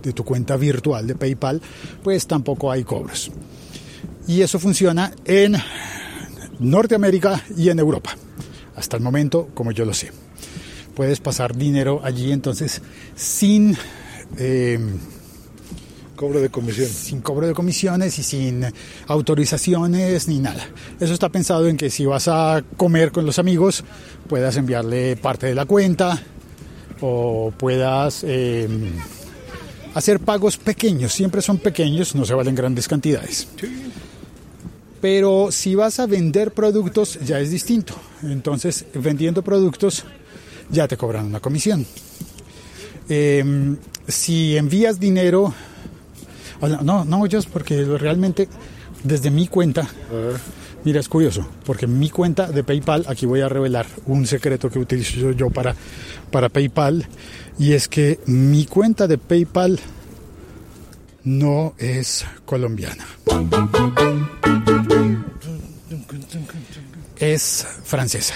de 0.03 0.13
tu 0.13 0.25
cuenta 0.25 0.57
virtual 0.57 1.07
de 1.07 1.15
PayPal, 1.15 1.61
pues 2.03 2.27
tampoco 2.27 2.73
hay 2.73 2.83
cobros. 2.83 3.31
Y 4.27 4.41
eso 4.41 4.59
funciona 4.59 5.13
en 5.25 5.57
Norteamérica 6.59 7.43
y 7.57 7.69
en 7.69 7.79
Europa. 7.79 8.17
Hasta 8.75 8.97
el 8.97 9.03
momento, 9.03 9.51
como 9.55 9.71
yo 9.71 9.85
lo 9.85 9.95
sé 9.95 10.11
puedes 10.93 11.21
pasar 11.21 11.57
dinero 11.57 12.01
allí 12.05 12.33
entonces 12.33 12.83
sin 13.17 13.77
eh, 14.39 14.79
Cobro 16.23 16.41
de 16.41 16.51
comisión. 16.51 16.87
sin 16.87 17.21
cobro 17.21 17.49
de 17.49 17.53
comisiones 17.53 18.17
y 18.17 18.23
sin 18.23 18.65
autorizaciones 19.09 20.29
ni 20.29 20.39
nada. 20.39 20.69
Eso 21.01 21.15
está 21.15 21.31
pensado 21.31 21.67
en 21.67 21.77
que 21.77 21.91
si 21.91 22.07
vas 22.07 22.29
a 22.29 22.63
comer 22.77 23.11
con 23.11 23.27
los 23.27 23.41
amigos 23.41 23.83
puedas 24.29 24.57
enviarle 24.57 25.17
parte 25.17 25.49
de 25.49 25.57
la 25.57 25.67
cuenta 25.67 26.23
o 27.01 27.53
puedas 27.59 28.23
eh, 28.23 28.69
hacer 29.95 30.21
pagos 30.21 30.59
pequeños. 30.59 31.13
Siempre 31.13 31.43
son 31.43 31.59
pequeños, 31.59 32.15
no 32.15 32.25
se 32.25 32.35
valen 32.35 32.55
grandes 32.55 32.87
cantidades. 32.87 33.49
Pero 35.01 35.51
si 35.51 35.75
vas 35.75 35.99
a 35.99 36.07
vender 36.07 36.53
productos 36.53 37.19
ya 37.27 37.41
es 37.41 37.51
distinto. 37.51 37.95
Entonces 38.23 38.85
vendiendo 38.95 39.43
productos 39.43 40.05
ya 40.71 40.87
te 40.87 40.97
cobran 40.97 41.27
una 41.27 41.41
comisión. 41.41 41.85
Eh, 43.09 43.75
si 44.07 44.57
envías 44.57 45.01
dinero, 45.01 45.53
no, 46.69 46.83
no, 46.83 47.05
no, 47.05 47.27
yo 47.27 47.41
porque 47.53 47.85
realmente 47.85 48.49
desde 49.03 49.31
mi 49.31 49.49
cuenta, 49.49 49.89
mira, 50.85 51.01
es 51.01 51.09
curioso, 51.09 51.47
porque 51.65 51.87
mi 51.87 52.11
cuenta 52.11 52.47
de 52.51 52.63
PayPal, 52.63 53.05
aquí 53.09 53.27
voy 53.27 53.41
a 53.41 53.49
revelar 53.49 53.87
un 54.07 54.27
secreto 54.27 54.71
que 54.71 54.79
utilizo 54.79 55.33
yo 55.33 55.51
para, 55.51 55.75
para 56.31 56.49
PayPal, 56.49 57.07
y 57.59 57.73
es 57.73 57.89
que 57.89 58.21
mi 58.27 58.67
cuenta 58.67 59.07
de 59.07 59.19
PayPal 59.19 59.79
no 61.25 61.75
es 61.79 62.25
colombiana. 62.45 63.07
Es 67.17 67.67
francesa. 67.85 68.35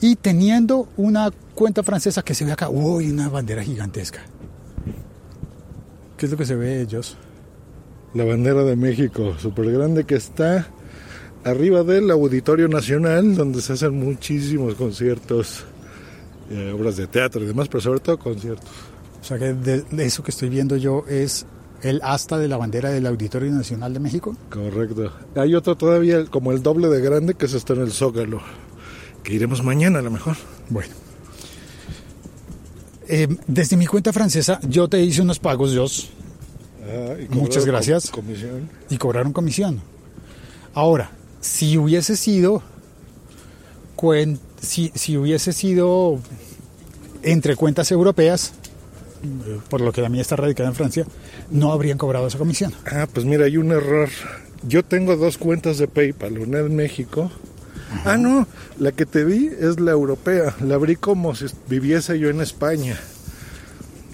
Y 0.00 0.16
teniendo 0.16 0.88
una 0.96 1.30
cuenta 1.54 1.82
francesa 1.82 2.22
que 2.22 2.34
se 2.34 2.44
ve 2.44 2.52
acá, 2.52 2.68
uy, 2.68 3.10
una 3.10 3.28
bandera 3.28 3.64
gigantesca. 3.64 4.20
¿Qué 6.18 6.26
es 6.26 6.32
lo 6.32 6.36
que 6.36 6.44
se 6.44 6.56
ve 6.56 6.80
ellos? 6.82 7.16
La 8.12 8.24
bandera 8.24 8.64
de 8.64 8.74
México, 8.74 9.36
súper 9.38 9.70
grande 9.70 10.02
que 10.02 10.16
está 10.16 10.66
arriba 11.44 11.84
del 11.84 12.10
Auditorio 12.10 12.66
Nacional, 12.66 13.36
donde 13.36 13.62
se 13.62 13.74
hacen 13.74 13.96
muchísimos 13.96 14.74
conciertos, 14.74 15.64
eh, 16.50 16.74
obras 16.76 16.96
de 16.96 17.06
teatro 17.06 17.40
y 17.44 17.46
demás, 17.46 17.68
pero 17.68 17.80
sobre 17.80 18.00
todo 18.00 18.18
conciertos. 18.18 18.68
O 19.20 19.24
sea 19.24 19.38
que 19.38 19.54
de, 19.54 19.82
de 19.82 20.04
eso 20.04 20.24
que 20.24 20.32
estoy 20.32 20.48
viendo 20.48 20.76
yo 20.76 21.04
es 21.08 21.46
el 21.82 22.00
asta 22.02 22.36
de 22.36 22.48
la 22.48 22.56
bandera 22.56 22.90
del 22.90 23.06
Auditorio 23.06 23.52
Nacional 23.52 23.94
de 23.94 24.00
México. 24.00 24.36
Correcto. 24.50 25.12
Hay 25.36 25.54
otro 25.54 25.76
todavía 25.76 26.24
como 26.24 26.50
el 26.50 26.64
doble 26.64 26.88
de 26.88 27.00
grande 27.00 27.34
que 27.34 27.46
se 27.46 27.58
está 27.58 27.74
en 27.74 27.82
el 27.82 27.92
Zócalo, 27.92 28.40
que 29.22 29.34
iremos 29.34 29.62
mañana 29.62 30.00
a 30.00 30.02
lo 30.02 30.10
mejor. 30.10 30.34
Bueno. 30.68 31.07
Eh, 33.08 33.26
desde 33.46 33.76
mi 33.76 33.86
cuenta 33.86 34.12
francesa 34.12 34.60
yo 34.68 34.86
te 34.88 35.00
hice 35.02 35.22
unos 35.22 35.38
pagos, 35.38 35.74
Jos, 35.74 36.10
Ah, 36.90 37.14
y 37.20 37.34
Muchas 37.34 37.66
gracias. 37.66 38.10
Comisión. 38.10 38.68
y 38.88 38.96
cobraron 38.96 39.32
comisión. 39.34 39.80
Ahora, 40.74 41.10
si 41.40 41.76
hubiese 41.76 42.16
sido 42.16 42.62
cuen- 43.96 44.38
si, 44.60 44.90
si 44.94 45.16
hubiese 45.16 45.52
sido 45.52 46.18
entre 47.22 47.56
cuentas 47.56 47.90
europeas, 47.90 48.52
eh, 49.22 49.58
por 49.68 49.80
lo 49.82 49.92
que 49.92 50.00
la 50.00 50.08
mía 50.08 50.22
está 50.22 50.36
radicada 50.36 50.68
en 50.70 50.74
Francia, 50.74 51.04
no 51.50 51.72
habrían 51.72 51.98
cobrado 51.98 52.26
esa 52.26 52.38
comisión. 52.38 52.72
Ah, 52.90 53.06
pues 53.12 53.26
mira, 53.26 53.44
hay 53.44 53.56
un 53.58 53.70
error. 53.72 54.08
Yo 54.66 54.82
tengo 54.84 55.16
dos 55.16 55.36
cuentas 55.36 55.76
de 55.78 55.88
PayPal, 55.88 56.38
una 56.38 56.60
en 56.60 56.74
México. 56.74 57.30
Ah, 58.04 58.16
no, 58.16 58.46
la 58.78 58.92
que 58.92 59.06
te 59.06 59.24
di 59.24 59.46
es 59.58 59.80
la 59.80 59.92
europea. 59.92 60.54
La 60.64 60.74
abrí 60.74 60.96
como 60.96 61.34
si 61.34 61.46
viviese 61.68 62.18
yo 62.18 62.28
en 62.28 62.40
España. 62.40 62.98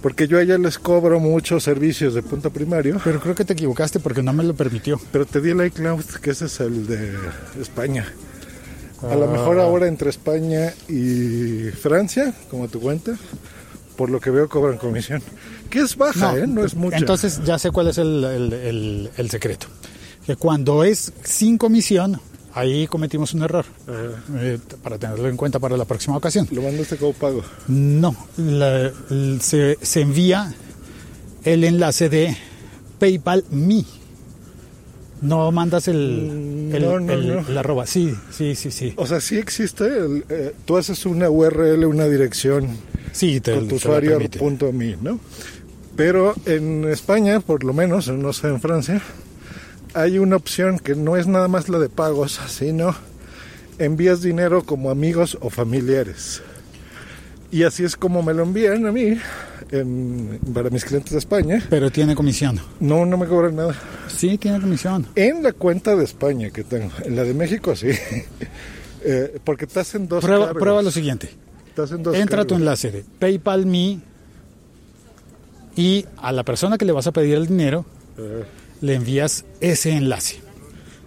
Porque 0.02 0.28
yo 0.28 0.38
allá 0.38 0.58
les 0.58 0.78
cobro 0.78 1.18
muchos 1.18 1.62
servicios 1.64 2.14
de 2.14 2.22
punto 2.22 2.50
primario. 2.50 3.00
Pero 3.02 3.20
creo 3.20 3.34
que 3.34 3.44
te 3.44 3.54
equivocaste 3.54 4.00
porque 4.00 4.22
no 4.22 4.32
me 4.34 4.44
lo 4.44 4.54
permitió. 4.54 5.00
Pero 5.10 5.24
te 5.24 5.40
di 5.40 5.50
el 5.50 5.64
iCloud, 5.66 6.04
que 6.22 6.30
ese 6.32 6.44
es 6.46 6.60
el 6.60 6.86
de 6.86 7.14
España. 7.60 8.06
A 9.02 9.14
lo 9.14 9.24
Ah. 9.24 9.32
mejor 9.32 9.58
ahora 9.60 9.86
entre 9.88 10.10
España 10.10 10.72
y 10.88 11.70
Francia, 11.70 12.34
como 12.50 12.68
tu 12.68 12.80
cuenta, 12.80 13.16
por 13.96 14.10
lo 14.10 14.20
que 14.20 14.30
veo 14.30 14.48
cobran 14.48 14.76
comisión. 14.78 15.22
Que 15.70 15.80
es 15.80 15.96
baja, 15.96 16.36
¿eh? 16.38 16.46
No 16.46 16.64
es 16.64 16.74
mucha. 16.74 16.98
Entonces 16.98 17.40
ya 17.44 17.58
sé 17.58 17.70
cuál 17.70 17.88
es 17.88 17.98
el, 17.98 18.22
el- 18.24 18.52
el- 18.52 19.10
el 19.16 19.30
secreto. 19.30 19.66
Que 20.26 20.36
cuando 20.36 20.84
es 20.84 21.12
sin 21.22 21.56
comisión, 21.58 22.20
ahí 22.54 22.86
cometimos 22.86 23.34
un 23.34 23.42
error. 23.42 23.64
Ajá. 23.86 24.22
Eh, 24.38 24.58
para 24.82 24.98
tenerlo 24.98 25.28
en 25.28 25.36
cuenta 25.36 25.58
para 25.58 25.76
la 25.76 25.84
próxima 25.84 26.16
ocasión. 26.16 26.46
Lo 26.50 26.62
mandaste 26.62 26.96
como 26.96 27.12
pago. 27.12 27.42
No, 27.68 28.14
la- 28.36 28.92
se, 29.40 29.78
se 29.82 30.00
envía 30.00 30.54
el 31.44 31.64
enlace 31.64 32.08
de 32.08 32.36
PayPal 32.98 33.44
Me. 33.50 33.84
No 35.22 35.50
mandas 35.52 35.88
el, 35.88 35.96
Mm, 36.70 36.74
el, 36.74 36.82
no, 36.82 37.00
no, 37.00 37.12
el- 37.12 37.28
no. 37.36 37.48
el 37.48 37.58
arroba. 37.58 37.86
Sí, 37.86 38.14
sí, 38.30 38.54
sí, 38.54 38.70
sí. 38.70 38.92
O 38.96 39.06
sea, 39.06 39.20
sí 39.20 39.36
existe. 39.38 39.84
eh, 40.28 40.54
tú 40.64 40.76
haces 40.76 41.06
una 41.06 41.30
URL, 41.30 41.86
una 41.86 42.06
dirección 42.06 42.68
Sí, 43.12 43.40
te, 43.40 43.52
con 43.52 43.60
tu 43.60 43.66
te 43.66 43.70
lo 43.72 43.76
usuario 43.76 44.10
permite. 44.12 44.38
punto 44.38 44.72
me, 44.72 44.96
¿no? 44.96 45.18
Pero 45.96 46.34
en 46.44 46.84
España, 46.90 47.40
por 47.40 47.62
lo 47.64 47.72
menos, 47.72 48.08
no 48.08 48.32
sé 48.32 48.48
en 48.48 48.60
Francia, 48.60 49.00
hay 49.94 50.18
una 50.18 50.36
opción 50.36 50.78
que 50.78 50.94
no 50.94 51.16
es 51.16 51.26
nada 51.26 51.48
más 51.48 51.68
la 51.68 51.78
de 51.78 51.88
pagos, 51.88 52.40
sino 52.48 52.94
envías 53.78 54.22
dinero 54.22 54.64
como 54.64 54.90
amigos 54.90 55.36
o 55.40 55.50
familiares. 55.50 56.42
Y 57.50 57.62
así 57.62 57.84
es 57.84 57.96
como 57.96 58.22
me 58.22 58.34
lo 58.34 58.42
envían 58.42 58.84
a 58.86 58.90
mí, 58.92 59.16
en- 59.70 60.40
para 60.52 60.70
mis 60.70 60.84
clientes 60.84 61.12
de 61.12 61.18
España. 61.18 61.62
Pero 61.70 61.90
tiene 61.92 62.16
comisión. 62.16 62.58
No, 62.80 63.06
no 63.06 63.16
me 63.16 63.26
cobran 63.26 63.54
nada. 63.54 63.74
Sí, 64.08 64.36
tiene 64.38 64.60
comisión. 64.60 65.06
En 65.14 65.42
la 65.42 65.52
cuenta 65.52 65.94
de 65.94 66.02
España 66.04 66.50
que 66.50 66.64
tengo, 66.64 66.90
en 67.04 67.14
la 67.14 67.22
de 67.22 67.34
México 67.34 67.74
sí. 67.76 67.88
Eh, 69.06 69.38
porque 69.44 69.66
te 69.66 69.80
hacen 69.80 70.08
dos 70.08 70.24
Prueba, 70.24 70.46
cargos. 70.46 70.62
prueba 70.62 70.80
lo 70.80 70.90
siguiente. 70.90 71.28
Te 71.76 71.82
hacen 71.82 72.02
dos 72.02 72.16
Entra 72.16 72.40
a 72.40 72.44
tu 72.44 72.54
cargos. 72.54 72.60
enlace 72.60 72.90
de 72.90 73.04
PayPal 73.18 73.66
Me 73.66 74.00
y 75.76 76.06
a 76.16 76.32
la 76.32 76.42
persona 76.42 76.78
que 76.78 76.86
le 76.86 76.92
vas 76.92 77.06
a 77.06 77.12
pedir 77.12 77.34
el 77.34 77.46
dinero 77.46 77.84
Eh, 78.16 78.44
le 78.80 78.94
envías 78.94 79.44
ese 79.60 79.92
enlace. 79.92 80.40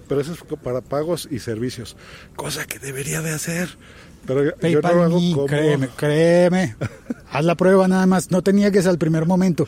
pero 0.08 0.22
eso 0.22 0.34
es 0.34 0.40
para 0.64 0.82
pagos 0.82 1.28
y 1.32 1.40
servicios, 1.40 1.96
cosa 2.36 2.66
que 2.66 2.80
debería 2.80 3.22
de 3.22 3.32
hacer. 3.32 3.78
Pero 4.26 4.44
yo 4.44 4.52
PayPal 4.58 4.96
no 4.98 5.04
hago 5.04 5.20
como... 5.34 5.46
créeme, 5.46 5.88
créeme. 5.96 6.76
Haz 7.32 7.46
la 7.46 7.56
prueba 7.56 7.88
nada 7.88 8.06
más, 8.06 8.30
no 8.32 8.42
te 8.42 8.52
niegues 8.54 8.86
al 8.88 8.98
primer 8.98 9.26
momento. 9.26 9.68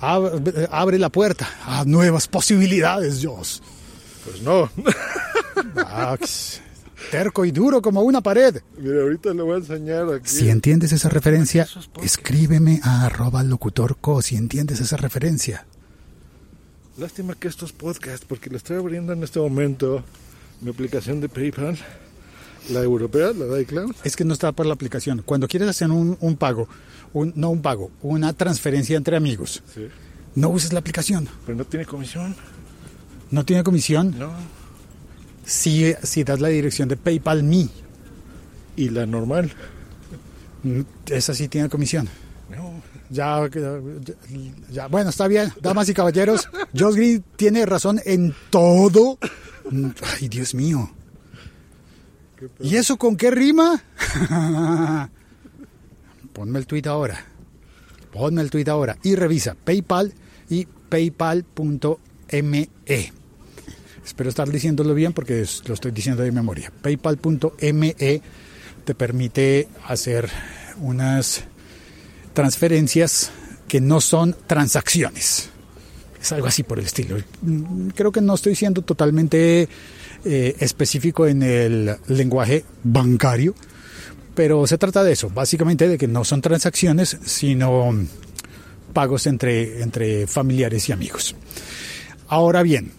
Ab- 0.00 0.68
Abre 0.70 0.98
la 0.98 1.08
puerta 1.10 1.48
a 1.64 1.84
nuevas 1.84 2.28
posibilidades, 2.28 3.20
Dios. 3.20 3.62
Pues 4.24 4.42
no. 4.42 4.70
Terco 7.10 7.44
y 7.44 7.50
duro 7.52 7.80
como 7.80 8.02
una 8.02 8.20
pared. 8.20 8.60
Mira, 8.78 9.00
ahorita 9.02 9.32
le 9.32 9.42
voy 9.42 9.54
a 9.54 9.58
enseñar 9.58 10.12
aquí. 10.12 10.28
Si 10.28 10.50
entiendes 10.50 10.92
esa 10.92 11.08
referencia, 11.08 11.66
escríbeme 12.02 12.80
a 12.82 13.06
arroba 13.06 13.42
locutorco 13.42 14.20
si 14.20 14.36
entiendes 14.36 14.80
esa 14.80 14.96
referencia. 14.98 15.66
Lástima 16.98 17.34
que 17.34 17.46
estos 17.48 17.72
podcasts, 17.72 18.26
porque 18.28 18.50
le 18.50 18.56
estoy 18.56 18.76
abriendo 18.76 19.12
en 19.12 19.22
este 19.22 19.38
momento 19.38 20.02
mi 20.60 20.70
aplicación 20.70 21.20
de 21.20 21.28
PayPal, 21.28 21.78
la 22.70 22.82
europea, 22.82 23.32
la 23.32 23.44
de 23.46 23.62
iCloud. 23.62 23.94
Es 24.02 24.16
que 24.16 24.24
no 24.24 24.32
está 24.32 24.50
por 24.52 24.66
la 24.66 24.74
aplicación. 24.74 25.22
Cuando 25.24 25.46
quieres 25.46 25.68
hacer 25.68 25.90
un, 25.90 26.16
un 26.20 26.36
pago, 26.36 26.68
un- 27.12 27.32
no 27.36 27.50
un 27.50 27.62
pago, 27.62 27.90
una 28.02 28.32
transferencia 28.32 28.96
entre 28.96 29.16
amigos, 29.16 29.62
Sí. 29.74 29.86
no 30.34 30.48
uses 30.48 30.72
la 30.72 30.80
aplicación. 30.80 31.28
Pero 31.46 31.56
no 31.56 31.64
tiene 31.64 31.86
comisión. 31.86 32.34
No 33.30 33.44
tiene 33.44 33.62
comisión 33.62 34.18
No. 34.18 34.32
si, 35.44 35.94
si 36.02 36.24
das 36.24 36.40
la 36.40 36.48
dirección 36.48 36.88
de 36.88 36.96
PayPal 36.96 37.44
Me. 37.44 37.68
Y 38.76 38.88
la 38.90 39.06
normal. 39.06 39.52
Mm, 40.64 40.80
Esa 41.06 41.32
sí 41.34 41.46
tiene 41.48 41.68
comisión. 41.68 42.08
Ya, 43.10 43.48
bueno, 44.90 45.10
está 45.10 45.28
bien, 45.28 45.52
damas 45.62 45.88
y 45.88 45.94
caballeros. 45.94 46.48
Josh 46.76 46.94
Green 46.94 47.24
tiene 47.36 47.64
razón 47.64 48.00
en 48.04 48.34
todo. 48.50 49.18
Ay, 50.20 50.28
Dios 50.28 50.54
mío. 50.54 50.90
¿Y 52.60 52.76
eso 52.76 52.96
con 52.98 53.16
qué 53.16 53.30
rima? 53.30 53.82
Ponme 56.32 56.58
el 56.58 56.66
tweet 56.66 56.86
ahora. 56.86 57.24
Ponme 58.12 58.42
el 58.42 58.50
tweet 58.50 58.68
ahora. 58.68 58.98
Y 59.02 59.14
revisa 59.14 59.54
PayPal 59.54 60.12
y 60.48 60.66
paypal.me. 60.66 61.98
Espero 64.04 64.30
estar 64.30 64.48
diciéndolo 64.48 64.94
bien 64.94 65.12
porque 65.12 65.44
lo 65.66 65.74
estoy 65.74 65.90
diciendo 65.90 66.22
de 66.22 66.32
memoria. 66.32 66.72
PayPal.me 66.82 68.22
te 68.84 68.94
permite 68.94 69.68
hacer 69.86 70.30
unas 70.80 71.44
transferencias 72.38 73.32
que 73.66 73.80
no 73.80 74.00
son 74.00 74.36
transacciones. 74.46 75.50
Es 76.22 76.30
algo 76.30 76.46
así 76.46 76.62
por 76.62 76.78
el 76.78 76.84
estilo. 76.84 77.16
Creo 77.96 78.12
que 78.12 78.20
no 78.20 78.36
estoy 78.36 78.54
siendo 78.54 78.82
totalmente 78.82 79.68
eh, 80.24 80.56
específico 80.60 81.26
en 81.26 81.42
el 81.42 81.96
lenguaje 82.06 82.64
bancario, 82.84 83.56
pero 84.36 84.68
se 84.68 84.78
trata 84.78 85.02
de 85.02 85.14
eso, 85.14 85.30
básicamente 85.30 85.88
de 85.88 85.98
que 85.98 86.06
no 86.06 86.24
son 86.24 86.40
transacciones, 86.40 87.18
sino 87.24 87.92
pagos 88.92 89.26
entre, 89.26 89.82
entre 89.82 90.28
familiares 90.28 90.88
y 90.88 90.92
amigos. 90.92 91.34
Ahora 92.28 92.62
bien, 92.62 92.92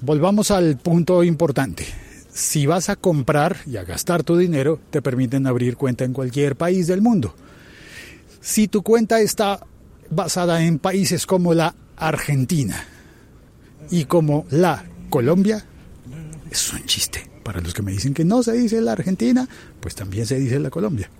volvamos 0.00 0.50
al 0.50 0.76
punto 0.76 1.22
importante. 1.22 1.86
Si 2.34 2.66
vas 2.66 2.88
a 2.88 2.96
comprar 2.96 3.58
y 3.64 3.76
a 3.76 3.84
gastar 3.84 4.24
tu 4.24 4.36
dinero, 4.36 4.80
te 4.90 5.02
permiten 5.02 5.46
abrir 5.46 5.76
cuenta 5.76 6.02
en 6.02 6.12
cualquier 6.12 6.56
país 6.56 6.88
del 6.88 7.00
mundo. 7.00 7.36
Si 8.46 8.68
tu 8.68 8.84
cuenta 8.84 9.20
está 9.20 9.66
basada 10.08 10.62
en 10.62 10.78
países 10.78 11.26
como 11.26 11.52
la 11.52 11.74
Argentina 11.96 12.80
y 13.90 14.04
como 14.04 14.46
la 14.50 14.84
Colombia, 15.10 15.64
es 16.48 16.72
un 16.72 16.84
chiste. 16.84 17.28
Para 17.42 17.60
los 17.60 17.74
que 17.74 17.82
me 17.82 17.90
dicen 17.90 18.14
que 18.14 18.24
no 18.24 18.44
se 18.44 18.52
dice 18.52 18.80
la 18.80 18.92
Argentina, 18.92 19.48
pues 19.80 19.96
también 19.96 20.26
se 20.26 20.38
dice 20.38 20.60
la 20.60 20.70
Colombia. 20.70 21.10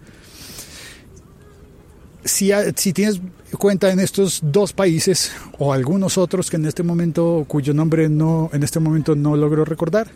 Si, 2.24 2.52
tienes 2.92 3.20
cuenta 3.58 3.90
en 3.90 3.98
estos 3.98 4.38
dos 4.44 4.72
países 4.72 5.32
o 5.58 5.72
algunos 5.72 6.18
otros 6.18 6.48
que 6.48 6.58
en 6.58 6.66
este 6.66 6.84
momento, 6.84 7.44
cuyo 7.48 7.74
nombre 7.74 8.08
no, 8.08 8.50
en 8.52 8.62
este 8.62 8.78
momento 8.78 9.16
no 9.16 9.34
logro 9.34 9.64
recordar, 9.64 10.12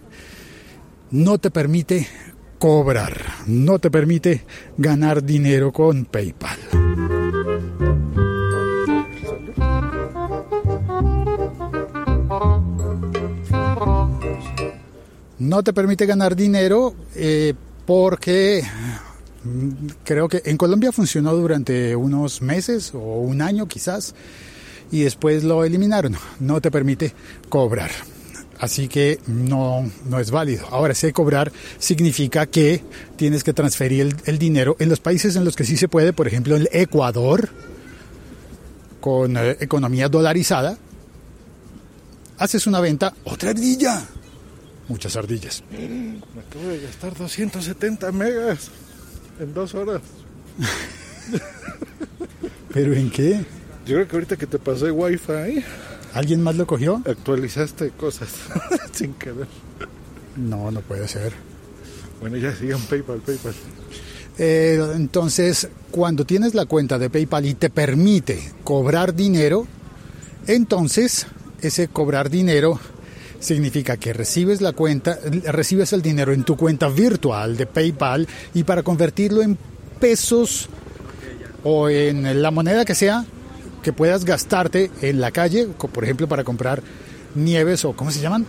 no 1.10 1.38
te 1.38 1.50
permite 1.50 2.06
cobrar, 2.60 3.20
no 3.48 3.80
te 3.80 3.90
permite 3.90 4.44
ganar 4.78 5.24
dinero 5.24 5.72
con 5.72 6.04
PayPal. 6.04 6.99
No 15.40 15.62
te 15.62 15.72
permite 15.72 16.06
ganar 16.06 16.36
dinero 16.36 16.94
eh, 17.16 17.54
porque 17.86 18.62
mm, 19.42 19.86
creo 20.04 20.28
que 20.28 20.42
en 20.44 20.56
Colombia 20.56 20.92
funcionó 20.92 21.34
durante 21.34 21.96
unos 21.96 22.42
meses 22.42 22.92
o 22.94 22.98
un 23.20 23.42
año 23.42 23.66
quizás 23.66 24.14
y 24.92 25.00
después 25.02 25.42
lo 25.42 25.64
eliminaron. 25.64 26.16
No 26.38 26.60
te 26.60 26.70
permite 26.70 27.12
cobrar. 27.48 27.90
Así 28.58 28.88
que 28.88 29.18
no, 29.26 29.90
no 30.06 30.20
es 30.20 30.30
válido. 30.30 30.66
Ahora, 30.70 30.92
hay 31.02 31.12
cobrar 31.12 31.50
significa 31.78 32.44
que 32.44 32.84
tienes 33.16 33.42
que 33.42 33.54
transferir 33.54 34.02
el, 34.02 34.16
el 34.26 34.38
dinero 34.38 34.76
en 34.78 34.90
los 34.90 35.00
países 35.00 35.34
en 35.36 35.46
los 35.46 35.56
que 35.56 35.64
sí 35.64 35.78
se 35.78 35.88
puede, 35.88 36.12
por 36.12 36.26
ejemplo, 36.26 36.56
el 36.56 36.68
Ecuador, 36.70 37.48
con 39.00 39.38
eh, 39.38 39.56
economía 39.60 40.10
dolarizada, 40.10 40.76
haces 42.36 42.66
una 42.66 42.80
venta, 42.80 43.14
otra 43.24 43.50
ardilla, 43.50 44.06
muchas 44.90 45.16
ardillas. 45.16 45.62
Me 45.70 46.40
acabo 46.40 46.68
de 46.68 46.80
gastar 46.80 47.16
270 47.16 48.12
megas 48.12 48.68
en 49.38 49.54
dos 49.54 49.74
horas. 49.74 50.02
¿Pero 52.72 52.92
en 52.94 53.10
qué? 53.10 53.44
Yo 53.86 53.94
creo 53.96 54.08
que 54.08 54.16
ahorita 54.16 54.36
que 54.36 54.46
te 54.46 54.58
pasé 54.58 54.90
wifi, 54.90 55.64
¿Alguien 56.12 56.42
más 56.42 56.56
lo 56.56 56.66
cogió? 56.66 57.02
actualizaste 57.06 57.90
cosas 57.90 58.28
sin 58.92 59.14
querer. 59.14 59.46
No, 60.36 60.70
no 60.70 60.80
puede 60.80 61.06
ser. 61.08 61.32
Bueno, 62.20 62.36
ya 62.36 62.54
sigan 62.54 62.80
PayPal, 62.82 63.20
PayPal. 63.20 63.54
Eh, 64.38 64.92
entonces, 64.94 65.68
cuando 65.90 66.24
tienes 66.24 66.54
la 66.54 66.66
cuenta 66.66 66.98
de 66.98 67.10
PayPal 67.10 67.46
y 67.46 67.54
te 67.54 67.70
permite 67.70 68.40
cobrar 68.64 69.14
dinero, 69.14 69.66
entonces 70.46 71.26
ese 71.60 71.88
cobrar 71.88 72.30
dinero 72.30 72.78
significa 73.40 73.96
que 73.96 74.12
recibes 74.12 74.60
la 74.60 74.72
cuenta, 74.72 75.18
recibes 75.46 75.92
el 75.92 76.02
dinero 76.02 76.32
en 76.32 76.44
tu 76.44 76.56
cuenta 76.56 76.88
virtual 76.88 77.56
de 77.56 77.66
PayPal 77.66 78.28
y 78.54 78.62
para 78.64 78.82
convertirlo 78.82 79.42
en 79.42 79.58
pesos 79.98 80.68
o 81.64 81.88
en 81.88 82.40
la 82.40 82.50
moneda 82.50 82.84
que 82.84 82.94
sea 82.94 83.24
que 83.82 83.92
puedas 83.92 84.24
gastarte 84.24 84.90
en 85.00 85.20
la 85.20 85.30
calle, 85.30 85.66
por 85.66 86.04
ejemplo, 86.04 86.28
para 86.28 86.44
comprar 86.44 86.82
nieves 87.34 87.84
o 87.84 87.94
¿cómo 87.94 88.10
se 88.10 88.20
llaman? 88.20 88.46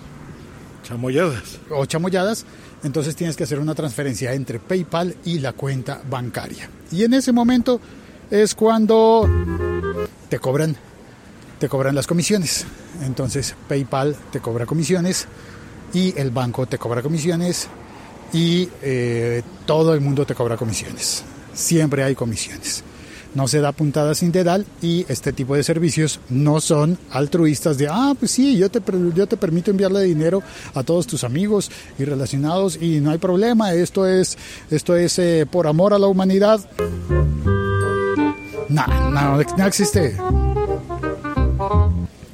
Chamoyadas. 0.84 1.60
o 1.70 1.86
chamoyadas, 1.86 2.46
entonces 2.84 3.16
tienes 3.16 3.38
que 3.38 3.44
hacer 3.44 3.60
una 3.60 3.76
transferencia 3.76 4.34
entre 4.34 4.60
PayPal 4.60 5.16
y 5.24 5.40
la 5.40 5.54
cuenta 5.54 6.02
bancaria. 6.10 6.70
Y 6.92 7.04
en 7.04 7.14
ese 7.14 7.32
momento 7.32 7.80
es 8.30 8.56
cuando 8.56 9.30
te 10.28 10.40
cobran 10.40 10.76
te 11.62 11.70
cobran 11.70 11.94
las 11.94 12.08
comisiones. 12.08 12.66
Entonces 13.06 13.56
PayPal 13.70 14.16
te 14.32 14.40
cobra 14.40 14.66
comisiones 14.66 15.28
y 15.94 16.18
el 16.20 16.32
banco 16.32 16.66
te 16.66 16.80
cobra 16.80 17.04
comisiones 17.04 17.68
y 18.34 18.68
eh, 18.82 19.44
todo 19.68 19.94
el 19.94 20.02
mundo 20.02 20.26
te 20.26 20.34
cobra 20.34 20.58
comisiones. 20.58 21.24
Siempre 21.54 22.04
hay 22.04 22.16
comisiones. 22.16 22.84
No 23.36 23.48
se 23.48 23.62
da 23.62 23.74
puntada 23.74 24.16
sin 24.16 24.32
dedal 24.32 24.66
y 24.82 25.06
este 25.08 25.34
tipo 25.34 25.56
de 25.56 25.64
servicios 25.64 26.20
no 26.30 26.60
son 26.62 26.98
altruistas 27.12 27.78
de, 27.78 27.88
ah, 27.88 28.16
pues 28.18 28.32
sí, 28.32 28.58
yo 28.58 28.72
te, 28.72 28.82
yo 29.14 29.28
te 29.28 29.38
permito 29.38 29.70
enviarle 29.70 30.02
dinero 30.02 30.42
a 30.74 30.82
todos 30.82 31.06
tus 31.06 31.24
amigos 31.24 31.70
y 32.00 32.06
relacionados 32.06 32.76
y 32.82 33.02
no 33.02 33.12
hay 33.12 33.20
problema, 33.20 33.72
esto 33.74 34.08
es, 34.08 34.36
esto 34.72 34.96
es 34.96 35.20
eh, 35.20 35.46
por 35.50 35.68
amor 35.68 35.94
a 35.94 36.00
la 36.00 36.08
humanidad. 36.08 36.60
No, 38.68 39.12
no, 39.12 39.38
no 39.38 39.66
existe. 39.68 40.18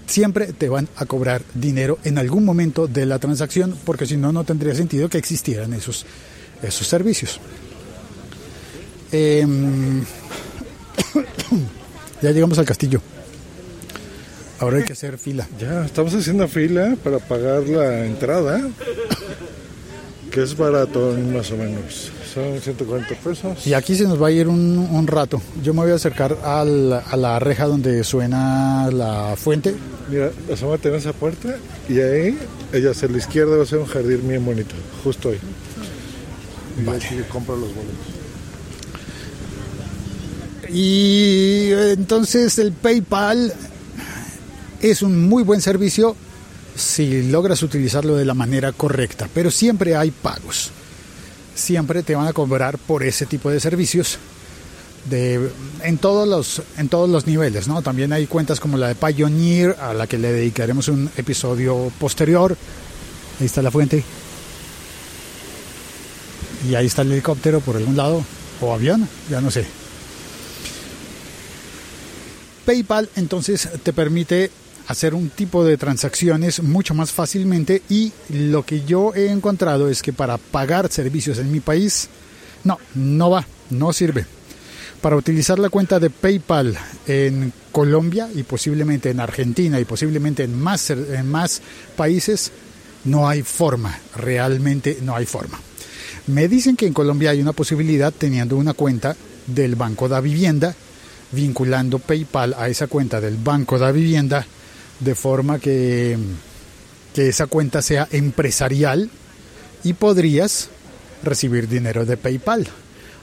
Siempre 0.06 0.54
te 0.54 0.70
van 0.70 0.88
a 0.96 1.06
cobrar 1.06 1.42
dinero 1.54 2.00
en 2.04 2.18
algún 2.18 2.46
momento 2.46 2.88
de 2.88 3.06
la 3.06 3.20
transacción 3.20 3.76
porque 3.84 4.06
si 4.06 4.16
no, 4.16 4.32
no 4.32 4.46
tendría 4.46 4.74
sentido 4.74 5.10
que 5.10 5.18
existieran 5.18 5.74
esos, 5.74 6.06
esos 6.62 6.88
servicios. 6.88 7.42
Em, 9.12 10.02
ya 12.22 12.32
llegamos 12.32 12.58
al 12.58 12.66
castillo. 12.66 13.02
Ahora 14.60 14.78
hay 14.78 14.84
que 14.84 14.94
hacer 14.94 15.18
fila. 15.18 15.48
Ya, 15.60 15.86
estamos 15.86 16.16
haciendo 16.16 16.48
fila 16.48 16.96
para 17.04 17.20
pagar 17.20 17.68
la 17.68 18.06
entrada, 18.06 18.62
que 20.38 20.44
es 20.44 20.56
barato 20.56 21.16
más 21.34 21.50
o 21.52 21.58
menos. 21.58 22.12
Son 22.32 22.62
140 22.62 23.16
pesos. 23.16 23.66
Y 23.66 23.74
aquí 23.74 23.96
se 23.96 24.04
nos 24.04 24.22
va 24.22 24.28
a 24.28 24.32
ir 24.32 24.48
un, 24.48 24.78
un 24.92 25.08
rato. 25.08 25.42
Yo 25.64 25.74
me 25.74 25.82
voy 25.82 25.90
a 25.92 25.96
acercar 25.96 26.38
al- 26.44 26.94
a 26.94 27.18
la 27.18 27.40
reja 27.40 27.66
donde 27.66 28.04
suena 28.04 28.88
la 28.94 29.34
fuente. 29.36 29.74
Mira, 30.12 30.30
asómate 30.54 30.90
en 30.90 30.96
esa 30.96 31.12
puerta 31.14 31.56
y 31.90 32.00
ahí, 32.02 32.38
ella 32.72 32.92
hacia 32.92 33.08
la 33.08 33.18
izquierda 33.18 33.58
va 33.58 33.64
a 33.64 33.66
ser 33.66 33.80
un 33.80 33.88
jardín 33.88 34.28
bien 34.28 34.46
bonito, 34.46 34.76
justo 35.04 35.30
ahí. 35.30 35.40
Y 36.80 36.84
Vale. 36.86 37.04
aquí 37.04 37.16
compro 37.32 37.56
los 37.56 37.70
boletos. 37.70 37.96
Y 40.70 41.70
eh, 41.72 41.94
entonces 41.94 42.60
el 42.60 42.74
PayPal 42.74 43.52
es 44.82 45.02
un 45.02 45.28
muy 45.28 45.42
buen 45.42 45.62
servicio 45.62 46.16
si 46.78 47.24
logras 47.24 47.64
utilizarlo 47.64 48.16
de 48.16 48.26
la 48.26 48.34
manera 48.34 48.72
correcta, 48.72 49.28
pero 49.34 49.52
siempre 49.52 49.96
hay 49.96 50.12
pagos. 50.12 50.70
Siempre 51.56 52.04
te 52.04 52.16
van 52.16 52.28
a 52.28 52.34
cobrar 52.34 52.78
por 52.78 53.04
ese 53.04 53.26
tipo 53.26 53.50
de 53.50 53.60
servicios 53.60 54.20
de, 55.10 55.50
en, 55.82 55.98
todos 55.98 56.28
los, 56.28 56.62
en 56.78 56.88
todos 56.88 57.10
los 57.10 57.26
niveles. 57.26 57.68
¿no? 57.68 57.82
También 57.82 58.14
hay 58.14 58.28
cuentas 58.28 58.60
como 58.60 58.78
la 58.78 58.90
de 58.90 58.96
Pioneer, 58.96 59.76
a 59.80 59.94
la 59.94 60.06
que 60.06 60.20
le 60.20 60.32
dedicaremos 60.32 60.88
un 60.88 61.10
episodio 61.18 61.92
posterior. 62.00 62.56
Ahí 63.40 63.48
está 63.48 63.62
la 63.62 63.72
fuente. 63.72 64.04
Y 66.70 66.76
ahí 66.76 66.86
está 66.86 67.02
el 67.02 67.12
helicóptero 67.12 67.60
por 67.60 67.76
algún 67.76 67.98
lado, 67.98 68.24
o 68.62 68.74
avión, 68.74 69.08
ya 69.30 69.42
no 69.42 69.50
sé. 69.50 69.66
PayPal 72.66 73.10
entonces 73.16 73.70
te 73.82 73.94
permite 73.94 74.52
hacer 74.88 75.14
un 75.14 75.30
tipo 75.30 75.66
de 75.66 75.78
transacciones 75.78 76.64
mucho 76.64 76.94
más 76.94 77.12
fácilmente 77.12 77.82
y 77.90 78.12
lo 78.30 78.66
que 78.66 78.84
yo 78.86 79.14
he 79.14 79.30
encontrado 79.30 79.90
es 79.90 80.02
que 80.02 80.14
para 80.14 80.38
pagar 80.38 80.92
servicios 80.92 81.38
en 81.40 81.52
mi 81.52 81.60
país, 81.60 82.10
no, 82.64 82.78
no 82.96 83.30
va, 83.30 83.46
no 83.70 83.92
sirve. 83.94 84.26
Para 85.02 85.16
utilizar 85.16 85.60
la 85.60 85.70
cuenta 85.70 86.00
de 86.00 86.10
PayPal 86.10 86.78
en 87.06 87.54
Colombia 87.72 88.30
y 88.34 88.44
posiblemente 88.44 89.10
en 89.12 89.20
Argentina 89.20 89.80
y 89.80 89.86
posiblemente 89.86 90.44
en 90.44 90.60
más, 90.60 90.90
en 90.90 91.30
más 91.30 91.62
países, 91.96 92.52
no 93.04 93.28
hay 93.28 93.44
forma, 93.44 94.00
realmente 94.16 94.98
no 95.04 95.16
hay 95.16 95.26
forma. 95.26 95.60
Me 96.28 96.48
dicen 96.48 96.76
que 96.76 96.88
en 96.88 96.94
Colombia 96.94 97.30
hay 97.30 97.42
una 97.42 97.54
posibilidad 97.54 98.12
teniendo 98.12 98.58
una 98.58 98.74
cuenta 98.74 99.16
del 99.46 99.76
Banco 99.76 100.10
da 100.10 100.20
Vivienda, 100.20 100.76
vinculando 101.32 102.00
PayPal 102.00 102.56
a 102.58 102.68
esa 102.70 102.88
cuenta 102.88 103.22
del 103.22 103.38
Banco 103.38 103.78
da 103.78 103.92
Vivienda, 103.92 104.46
de 105.00 105.16
forma 105.16 105.60
que, 105.60 106.18
que 107.14 107.30
esa 107.30 107.48
cuenta 107.48 107.82
sea 107.82 108.08
empresarial 108.12 109.10
y 109.84 109.94
podrías 109.94 110.70
recibir 111.24 111.68
dinero 111.68 112.06
de 112.06 112.18
PayPal. 112.18 112.68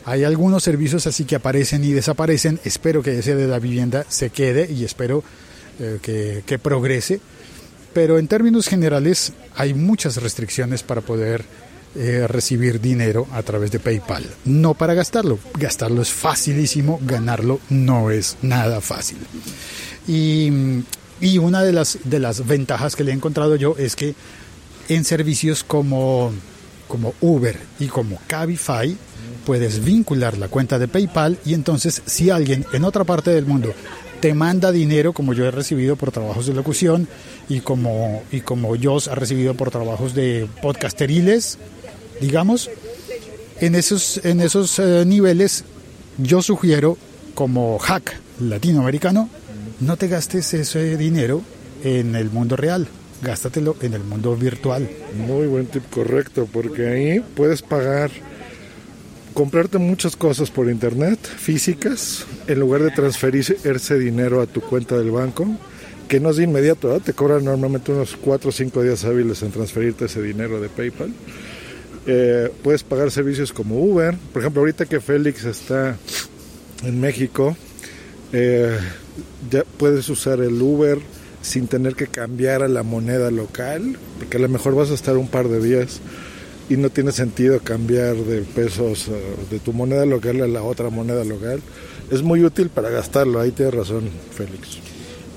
Hay 0.06 0.24
algunos 0.24 0.62
servicios 0.62 1.06
así 1.06 1.24
que 1.24 1.36
aparecen 1.36 1.82
y 1.84 1.92
desaparecen. 1.92 2.60
Espero 2.64 3.02
que 3.02 3.18
ese 3.18 3.34
de 3.34 3.46
la 3.46 3.58
vivienda 3.58 4.04
se 4.08 4.30
quede 4.30 4.70
y 4.70 4.84
espero 4.84 5.24
eh, 5.80 5.98
que, 6.02 6.42
que 6.44 6.58
progrese. 6.58 7.20
Pero 7.94 8.18
en 8.18 8.28
términos 8.28 8.68
generales 8.68 9.32
hay 9.54 9.72
muchas 9.72 10.16
restricciones 10.16 10.82
para 10.82 11.00
poder 11.00 11.44
eh, 11.96 12.26
recibir 12.26 12.80
dinero 12.80 13.28
a 13.30 13.44
través 13.44 13.70
de 13.70 13.78
PayPal. 13.78 14.24
No 14.44 14.74
para 14.74 14.94
gastarlo. 14.94 15.38
Gastarlo 15.56 16.02
es 16.02 16.10
facilísimo, 16.10 16.98
ganarlo 17.00 17.60
no 17.70 18.10
es 18.10 18.36
nada 18.42 18.80
fácil. 18.80 19.18
Y, 20.08 20.50
y 21.24 21.38
una 21.38 21.62
de 21.62 21.72
las, 21.72 21.98
de 22.04 22.18
las 22.18 22.46
ventajas 22.46 22.94
que 22.94 23.02
le 23.02 23.10
he 23.10 23.14
encontrado 23.14 23.56
yo 23.56 23.76
es 23.78 23.96
que 23.96 24.14
en 24.90 25.04
servicios 25.04 25.64
como, 25.64 26.30
como 26.86 27.14
Uber 27.22 27.58
y 27.80 27.86
como 27.86 28.18
Cabify 28.26 28.94
puedes 29.46 29.82
vincular 29.82 30.36
la 30.36 30.48
cuenta 30.48 30.78
de 30.78 30.86
PayPal 30.86 31.38
y 31.46 31.54
entonces 31.54 32.02
si 32.04 32.28
alguien 32.28 32.66
en 32.74 32.84
otra 32.84 33.04
parte 33.04 33.30
del 33.30 33.46
mundo 33.46 33.72
te 34.20 34.34
manda 34.34 34.70
dinero 34.70 35.14
como 35.14 35.32
yo 35.32 35.46
he 35.46 35.50
recibido 35.50 35.96
por 35.96 36.12
trabajos 36.12 36.46
de 36.46 36.52
locución 36.52 37.08
y 37.48 37.60
como, 37.60 38.22
y 38.30 38.42
como 38.42 38.74
Jos 38.76 39.08
ha 39.08 39.14
recibido 39.14 39.54
por 39.54 39.70
trabajos 39.70 40.14
de 40.14 40.46
podcasteriles, 40.60 41.56
digamos, 42.20 42.68
en 43.60 43.74
esos, 43.74 44.20
en 44.24 44.42
esos 44.42 44.78
eh, 44.78 45.04
niveles 45.06 45.64
yo 46.18 46.42
sugiero 46.42 46.98
como 47.34 47.78
hack 47.78 48.14
latinoamericano, 48.40 49.30
no 49.80 49.96
te 49.96 50.08
gastes 50.08 50.54
ese 50.54 50.96
dinero 50.96 51.42
en 51.82 52.16
el 52.16 52.30
mundo 52.30 52.56
real, 52.56 52.88
gástatelo 53.22 53.76
en 53.82 53.94
el 53.94 54.04
mundo 54.04 54.36
virtual. 54.36 54.88
Muy 55.26 55.46
buen 55.46 55.66
tip, 55.66 55.82
correcto, 55.90 56.48
porque 56.50 56.86
ahí 56.86 57.24
puedes 57.34 57.62
pagar, 57.62 58.10
comprarte 59.34 59.78
muchas 59.78 60.16
cosas 60.16 60.50
por 60.50 60.70
internet, 60.70 61.18
físicas, 61.18 62.24
en 62.46 62.60
lugar 62.60 62.82
de 62.82 62.90
transferir 62.90 63.44
ese 63.64 63.98
dinero 63.98 64.40
a 64.40 64.46
tu 64.46 64.60
cuenta 64.60 64.96
del 64.96 65.10
banco, 65.10 65.46
que 66.08 66.20
no 66.20 66.30
es 66.30 66.36
de 66.36 66.44
inmediato, 66.44 66.88
¿verdad? 66.88 67.04
te 67.04 67.12
cobran 67.12 67.44
normalmente 67.44 67.92
unos 67.92 68.16
4 68.16 68.48
o 68.48 68.52
5 68.52 68.82
días 68.82 69.04
hábiles 69.04 69.42
en 69.42 69.50
transferirte 69.50 70.04
ese 70.04 70.22
dinero 70.22 70.60
de 70.60 70.68
PayPal. 70.68 71.12
Eh, 72.06 72.50
puedes 72.62 72.82
pagar 72.82 73.10
servicios 73.10 73.52
como 73.52 73.82
Uber, 73.82 74.14
por 74.32 74.42
ejemplo, 74.42 74.60
ahorita 74.60 74.84
que 74.84 75.00
Félix 75.00 75.44
está 75.46 75.96
en 76.82 77.00
México, 77.00 77.56
eh, 78.32 78.76
ya 79.50 79.64
puedes 79.78 80.08
usar 80.08 80.40
el 80.40 80.60
Uber 80.60 80.98
sin 81.42 81.66
tener 81.66 81.94
que 81.94 82.06
cambiar 82.06 82.62
a 82.62 82.68
la 82.68 82.82
moneda 82.82 83.30
local, 83.30 83.98
porque 84.18 84.38
a 84.38 84.40
lo 84.40 84.48
mejor 84.48 84.74
vas 84.74 84.90
a 84.90 84.94
estar 84.94 85.16
un 85.16 85.28
par 85.28 85.48
de 85.48 85.60
días 85.60 86.00
y 86.70 86.76
no 86.78 86.88
tiene 86.88 87.12
sentido 87.12 87.60
cambiar 87.60 88.16
de 88.16 88.40
pesos 88.40 89.08
eh, 89.08 89.12
de 89.50 89.58
tu 89.58 89.72
moneda 89.74 90.06
local 90.06 90.40
a 90.40 90.48
la 90.48 90.62
otra 90.62 90.88
moneda 90.88 91.22
local. 91.24 91.60
Es 92.10 92.22
muy 92.22 92.42
útil 92.44 92.70
para 92.70 92.88
gastarlo, 92.90 93.40
ahí 93.40 93.50
tienes 93.50 93.74
razón, 93.74 94.08
Félix. 94.34 94.78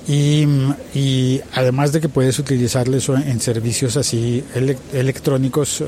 Y, 0.06 0.46
y 0.94 1.42
además 1.52 1.92
de 1.92 2.00
que 2.00 2.08
puedes 2.08 2.38
utilizarlo 2.38 2.96
eso 2.96 3.14
en 3.14 3.40
servicios 3.40 3.98
así 3.98 4.42
ele- 4.54 4.78
electrónicos 4.94 5.82
eh, 5.82 5.84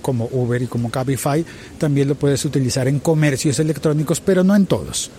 como 0.00 0.28
Uber 0.30 0.62
y 0.62 0.68
como 0.68 0.88
Cabify, 0.92 1.44
también 1.76 2.06
lo 2.06 2.14
puedes 2.14 2.44
utilizar 2.44 2.86
en 2.86 3.00
comercios 3.00 3.58
electrónicos, 3.58 4.20
pero 4.20 4.44
no 4.44 4.54
en 4.54 4.66
todos. 4.66 5.10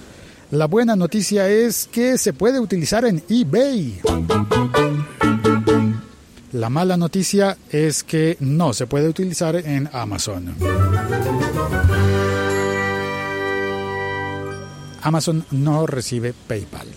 La 0.51 0.65
buena 0.65 0.95
noticia 0.95 1.49
es 1.49 1.89
que 1.91 2.17
se 2.17 2.31
puede 2.31 2.59
utilizar 2.59 3.03
en 3.03 3.21
eBay. 3.29 3.99
La 6.53 6.69
mala 6.69 6.95
noticia 6.95 7.57
es 7.69 8.03
que 8.03 8.37
no 8.39 8.71
se 8.73 8.87
puede 8.87 9.09
utilizar 9.09 9.57
en 9.57 9.89
Amazon. 9.91 10.55
Amazon 15.01 15.45
no 15.51 15.85
recibe 15.85 16.33
PayPal. 16.47 16.87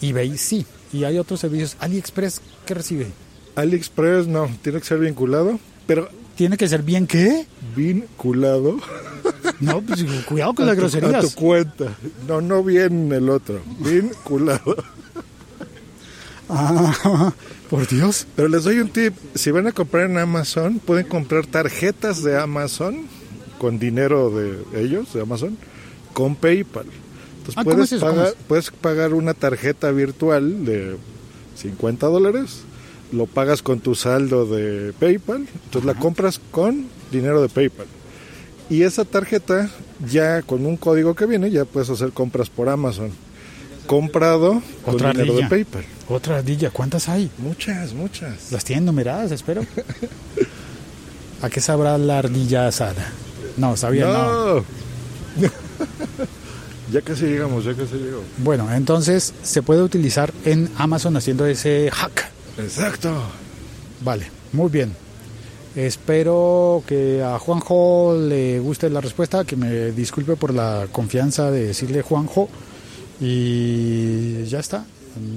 eBay 0.00 0.38
sí. 0.38 0.64
Y 0.92 1.02
hay 1.04 1.18
otros 1.18 1.40
servicios. 1.40 1.76
AliExpress, 1.80 2.40
¿qué 2.64 2.74
recibe? 2.74 3.08
AliExpress 3.56 4.28
no, 4.28 4.48
tiene 4.62 4.78
que 4.78 4.86
ser 4.86 4.98
vinculado, 4.98 5.58
pero 5.86 6.08
¿Tiene 6.36 6.56
que 6.56 6.68
ser 6.68 6.82
bien 6.82 7.06
qué? 7.06 7.46
vinculado 7.76 8.78
No, 9.60 9.80
pues 9.82 10.04
cuidado 10.26 10.54
con 10.54 10.66
las 10.66 10.76
a 10.76 10.78
a 10.78 10.80
groserías. 10.80 11.34
tu 11.34 11.40
cuenta. 11.40 11.96
No, 12.28 12.40
no 12.40 12.62
bien 12.62 13.12
el 13.12 13.28
otro, 13.28 13.60
vinculado. 13.80 14.76
Ah, 16.48 17.32
por 17.70 17.88
Dios. 17.88 18.26
Pero 18.36 18.48
les 18.48 18.64
doy 18.64 18.78
un 18.78 18.90
tip, 18.90 19.14
si 19.34 19.50
van 19.50 19.66
a 19.66 19.72
comprar 19.72 20.10
en 20.10 20.18
Amazon, 20.18 20.80
pueden 20.80 21.06
comprar 21.06 21.46
tarjetas 21.46 22.22
de 22.22 22.38
Amazon 22.38 23.06
con 23.58 23.78
dinero 23.78 24.30
de 24.30 24.58
ellos, 24.74 25.14
de 25.14 25.22
Amazon, 25.22 25.56
con 26.12 26.34
PayPal. 26.36 26.86
Entonces 27.38 28.02
Ah, 28.02 28.32
puedes 28.46 28.70
pagar 28.70 29.14
una 29.14 29.34
tarjeta 29.34 29.90
virtual 29.90 30.64
de 30.64 30.96
50 31.56 32.06
dólares, 32.06 32.62
lo 33.12 33.26
pagas 33.26 33.62
con 33.62 33.80
tu 33.80 33.94
saldo 33.94 34.46
de 34.46 34.92
PayPal, 34.92 35.46
entonces 35.64 35.84
la 35.84 35.94
compras 35.94 36.40
con 36.50 36.86
dinero 37.10 37.40
de 37.40 37.48
PayPal. 37.48 37.86
Y 38.72 38.84
esa 38.84 39.04
tarjeta, 39.04 39.68
ya 40.10 40.40
con 40.40 40.64
un 40.64 40.78
código 40.78 41.14
que 41.14 41.26
viene, 41.26 41.50
ya 41.50 41.66
puedes 41.66 41.90
hacer 41.90 42.10
compras 42.12 42.48
por 42.48 42.70
Amazon. 42.70 43.10
Comprado 43.86 44.62
con 44.82 44.94
Otra 44.94 45.10
dinero 45.12 45.32
ardilla. 45.32 45.44
de 45.44 45.50
PayPal. 45.50 45.84
Otra 46.08 46.38
ardilla, 46.38 46.70
¿cuántas 46.70 47.06
hay? 47.10 47.30
Muchas, 47.36 47.92
muchas. 47.92 48.50
Las 48.50 48.64
tienen 48.64 48.86
numeradas, 48.86 49.30
espero. 49.30 49.60
¿A 51.42 51.50
qué 51.50 51.60
sabrá 51.60 51.98
la 51.98 52.20
ardilla 52.20 52.66
asada? 52.66 53.12
No, 53.58 53.76
sabía 53.76 54.06
no. 54.06 54.54
No. 54.54 54.64
ya 56.90 57.02
casi 57.02 57.26
llegamos, 57.26 57.66
ya 57.66 57.74
casi 57.74 57.96
llegamos. 57.96 58.24
Bueno, 58.38 58.72
entonces 58.72 59.34
se 59.42 59.60
puede 59.60 59.82
utilizar 59.82 60.32
en 60.46 60.70
Amazon 60.78 61.14
haciendo 61.18 61.44
ese 61.44 61.90
hack. 61.92 62.30
Exacto. 62.56 63.12
Vale, 64.02 64.30
muy 64.54 64.70
bien. 64.70 64.94
Espero 65.74 66.82
que 66.86 67.22
a 67.22 67.38
Juanjo 67.38 68.14
le 68.18 68.60
guste 68.60 68.90
la 68.90 69.00
respuesta, 69.00 69.44
que 69.44 69.56
me 69.56 69.92
disculpe 69.92 70.36
por 70.36 70.52
la 70.52 70.86
confianza 70.92 71.50
de 71.50 71.68
decirle 71.68 72.02
Juanjo. 72.02 72.48
Y 73.20 74.44
ya 74.44 74.58
está, 74.58 74.84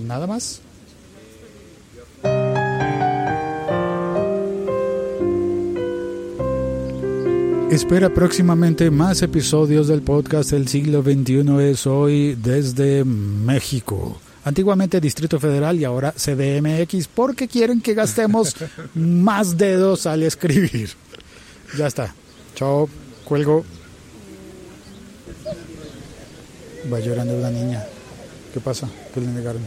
nada 0.08 0.28
más. 0.28 0.62
Espera 7.71 8.13
próximamente 8.13 8.89
más 8.89 9.21
episodios 9.21 9.88
del 9.88 10.02
podcast 10.02 10.54
El 10.54 10.67
siglo 10.67 11.02
XXI 11.02 11.69
es 11.69 11.86
hoy 11.88 12.36
desde 12.36 13.04
México. 13.04 14.17
Antiguamente 14.45 15.01
Distrito 15.01 15.39
Federal 15.39 15.79
y 15.79 15.86
ahora 15.86 16.12
CDMX 16.12 17.08
porque 17.08 17.47
quieren 17.47 17.81
que 17.81 17.95
gastemos 17.95 18.55
más 18.93 19.58
dedos 19.58 20.05
al 20.05 20.21
escribir. 20.21 20.91
Ya 21.75 21.88
está. 21.88 22.13
Chao. 22.53 22.88
Cuelgo. 23.23 23.65
Va 26.93 26.99
llorando 26.99 27.34
una 27.34 27.49
niña. 27.49 27.84
¿Qué 28.53 28.60
pasa? 28.60 28.88
¿Qué 29.15 29.19
le 29.19 29.27
negaron? 29.27 29.63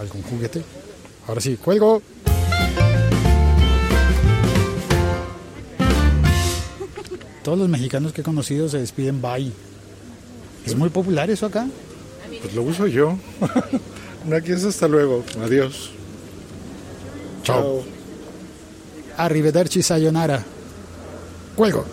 ¿Algún 0.00 0.22
juguete? 0.22 0.62
Ahora 1.28 1.42
sí, 1.42 1.58
cuelgo. 1.58 2.00
Todos 7.44 7.58
los 7.58 7.68
mexicanos 7.68 8.14
que 8.14 8.22
he 8.22 8.24
conocido 8.24 8.70
se 8.70 8.78
despiden 8.78 9.20
bye. 9.20 9.52
Es 10.64 10.74
muy 10.74 10.88
popular 10.88 11.28
eso 11.28 11.44
acá. 11.44 11.66
Pues 12.42 12.54
lo 12.54 12.62
uso 12.62 12.86
yo. 12.86 13.16
aquí 14.36 14.52
es 14.52 14.64
hasta 14.64 14.88
luego. 14.88 15.24
Adiós. 15.42 15.90
Chao. 17.44 17.84
Arrivederci 19.16 19.82
sayonara. 19.82 20.44
Cuelgo. 21.54 21.84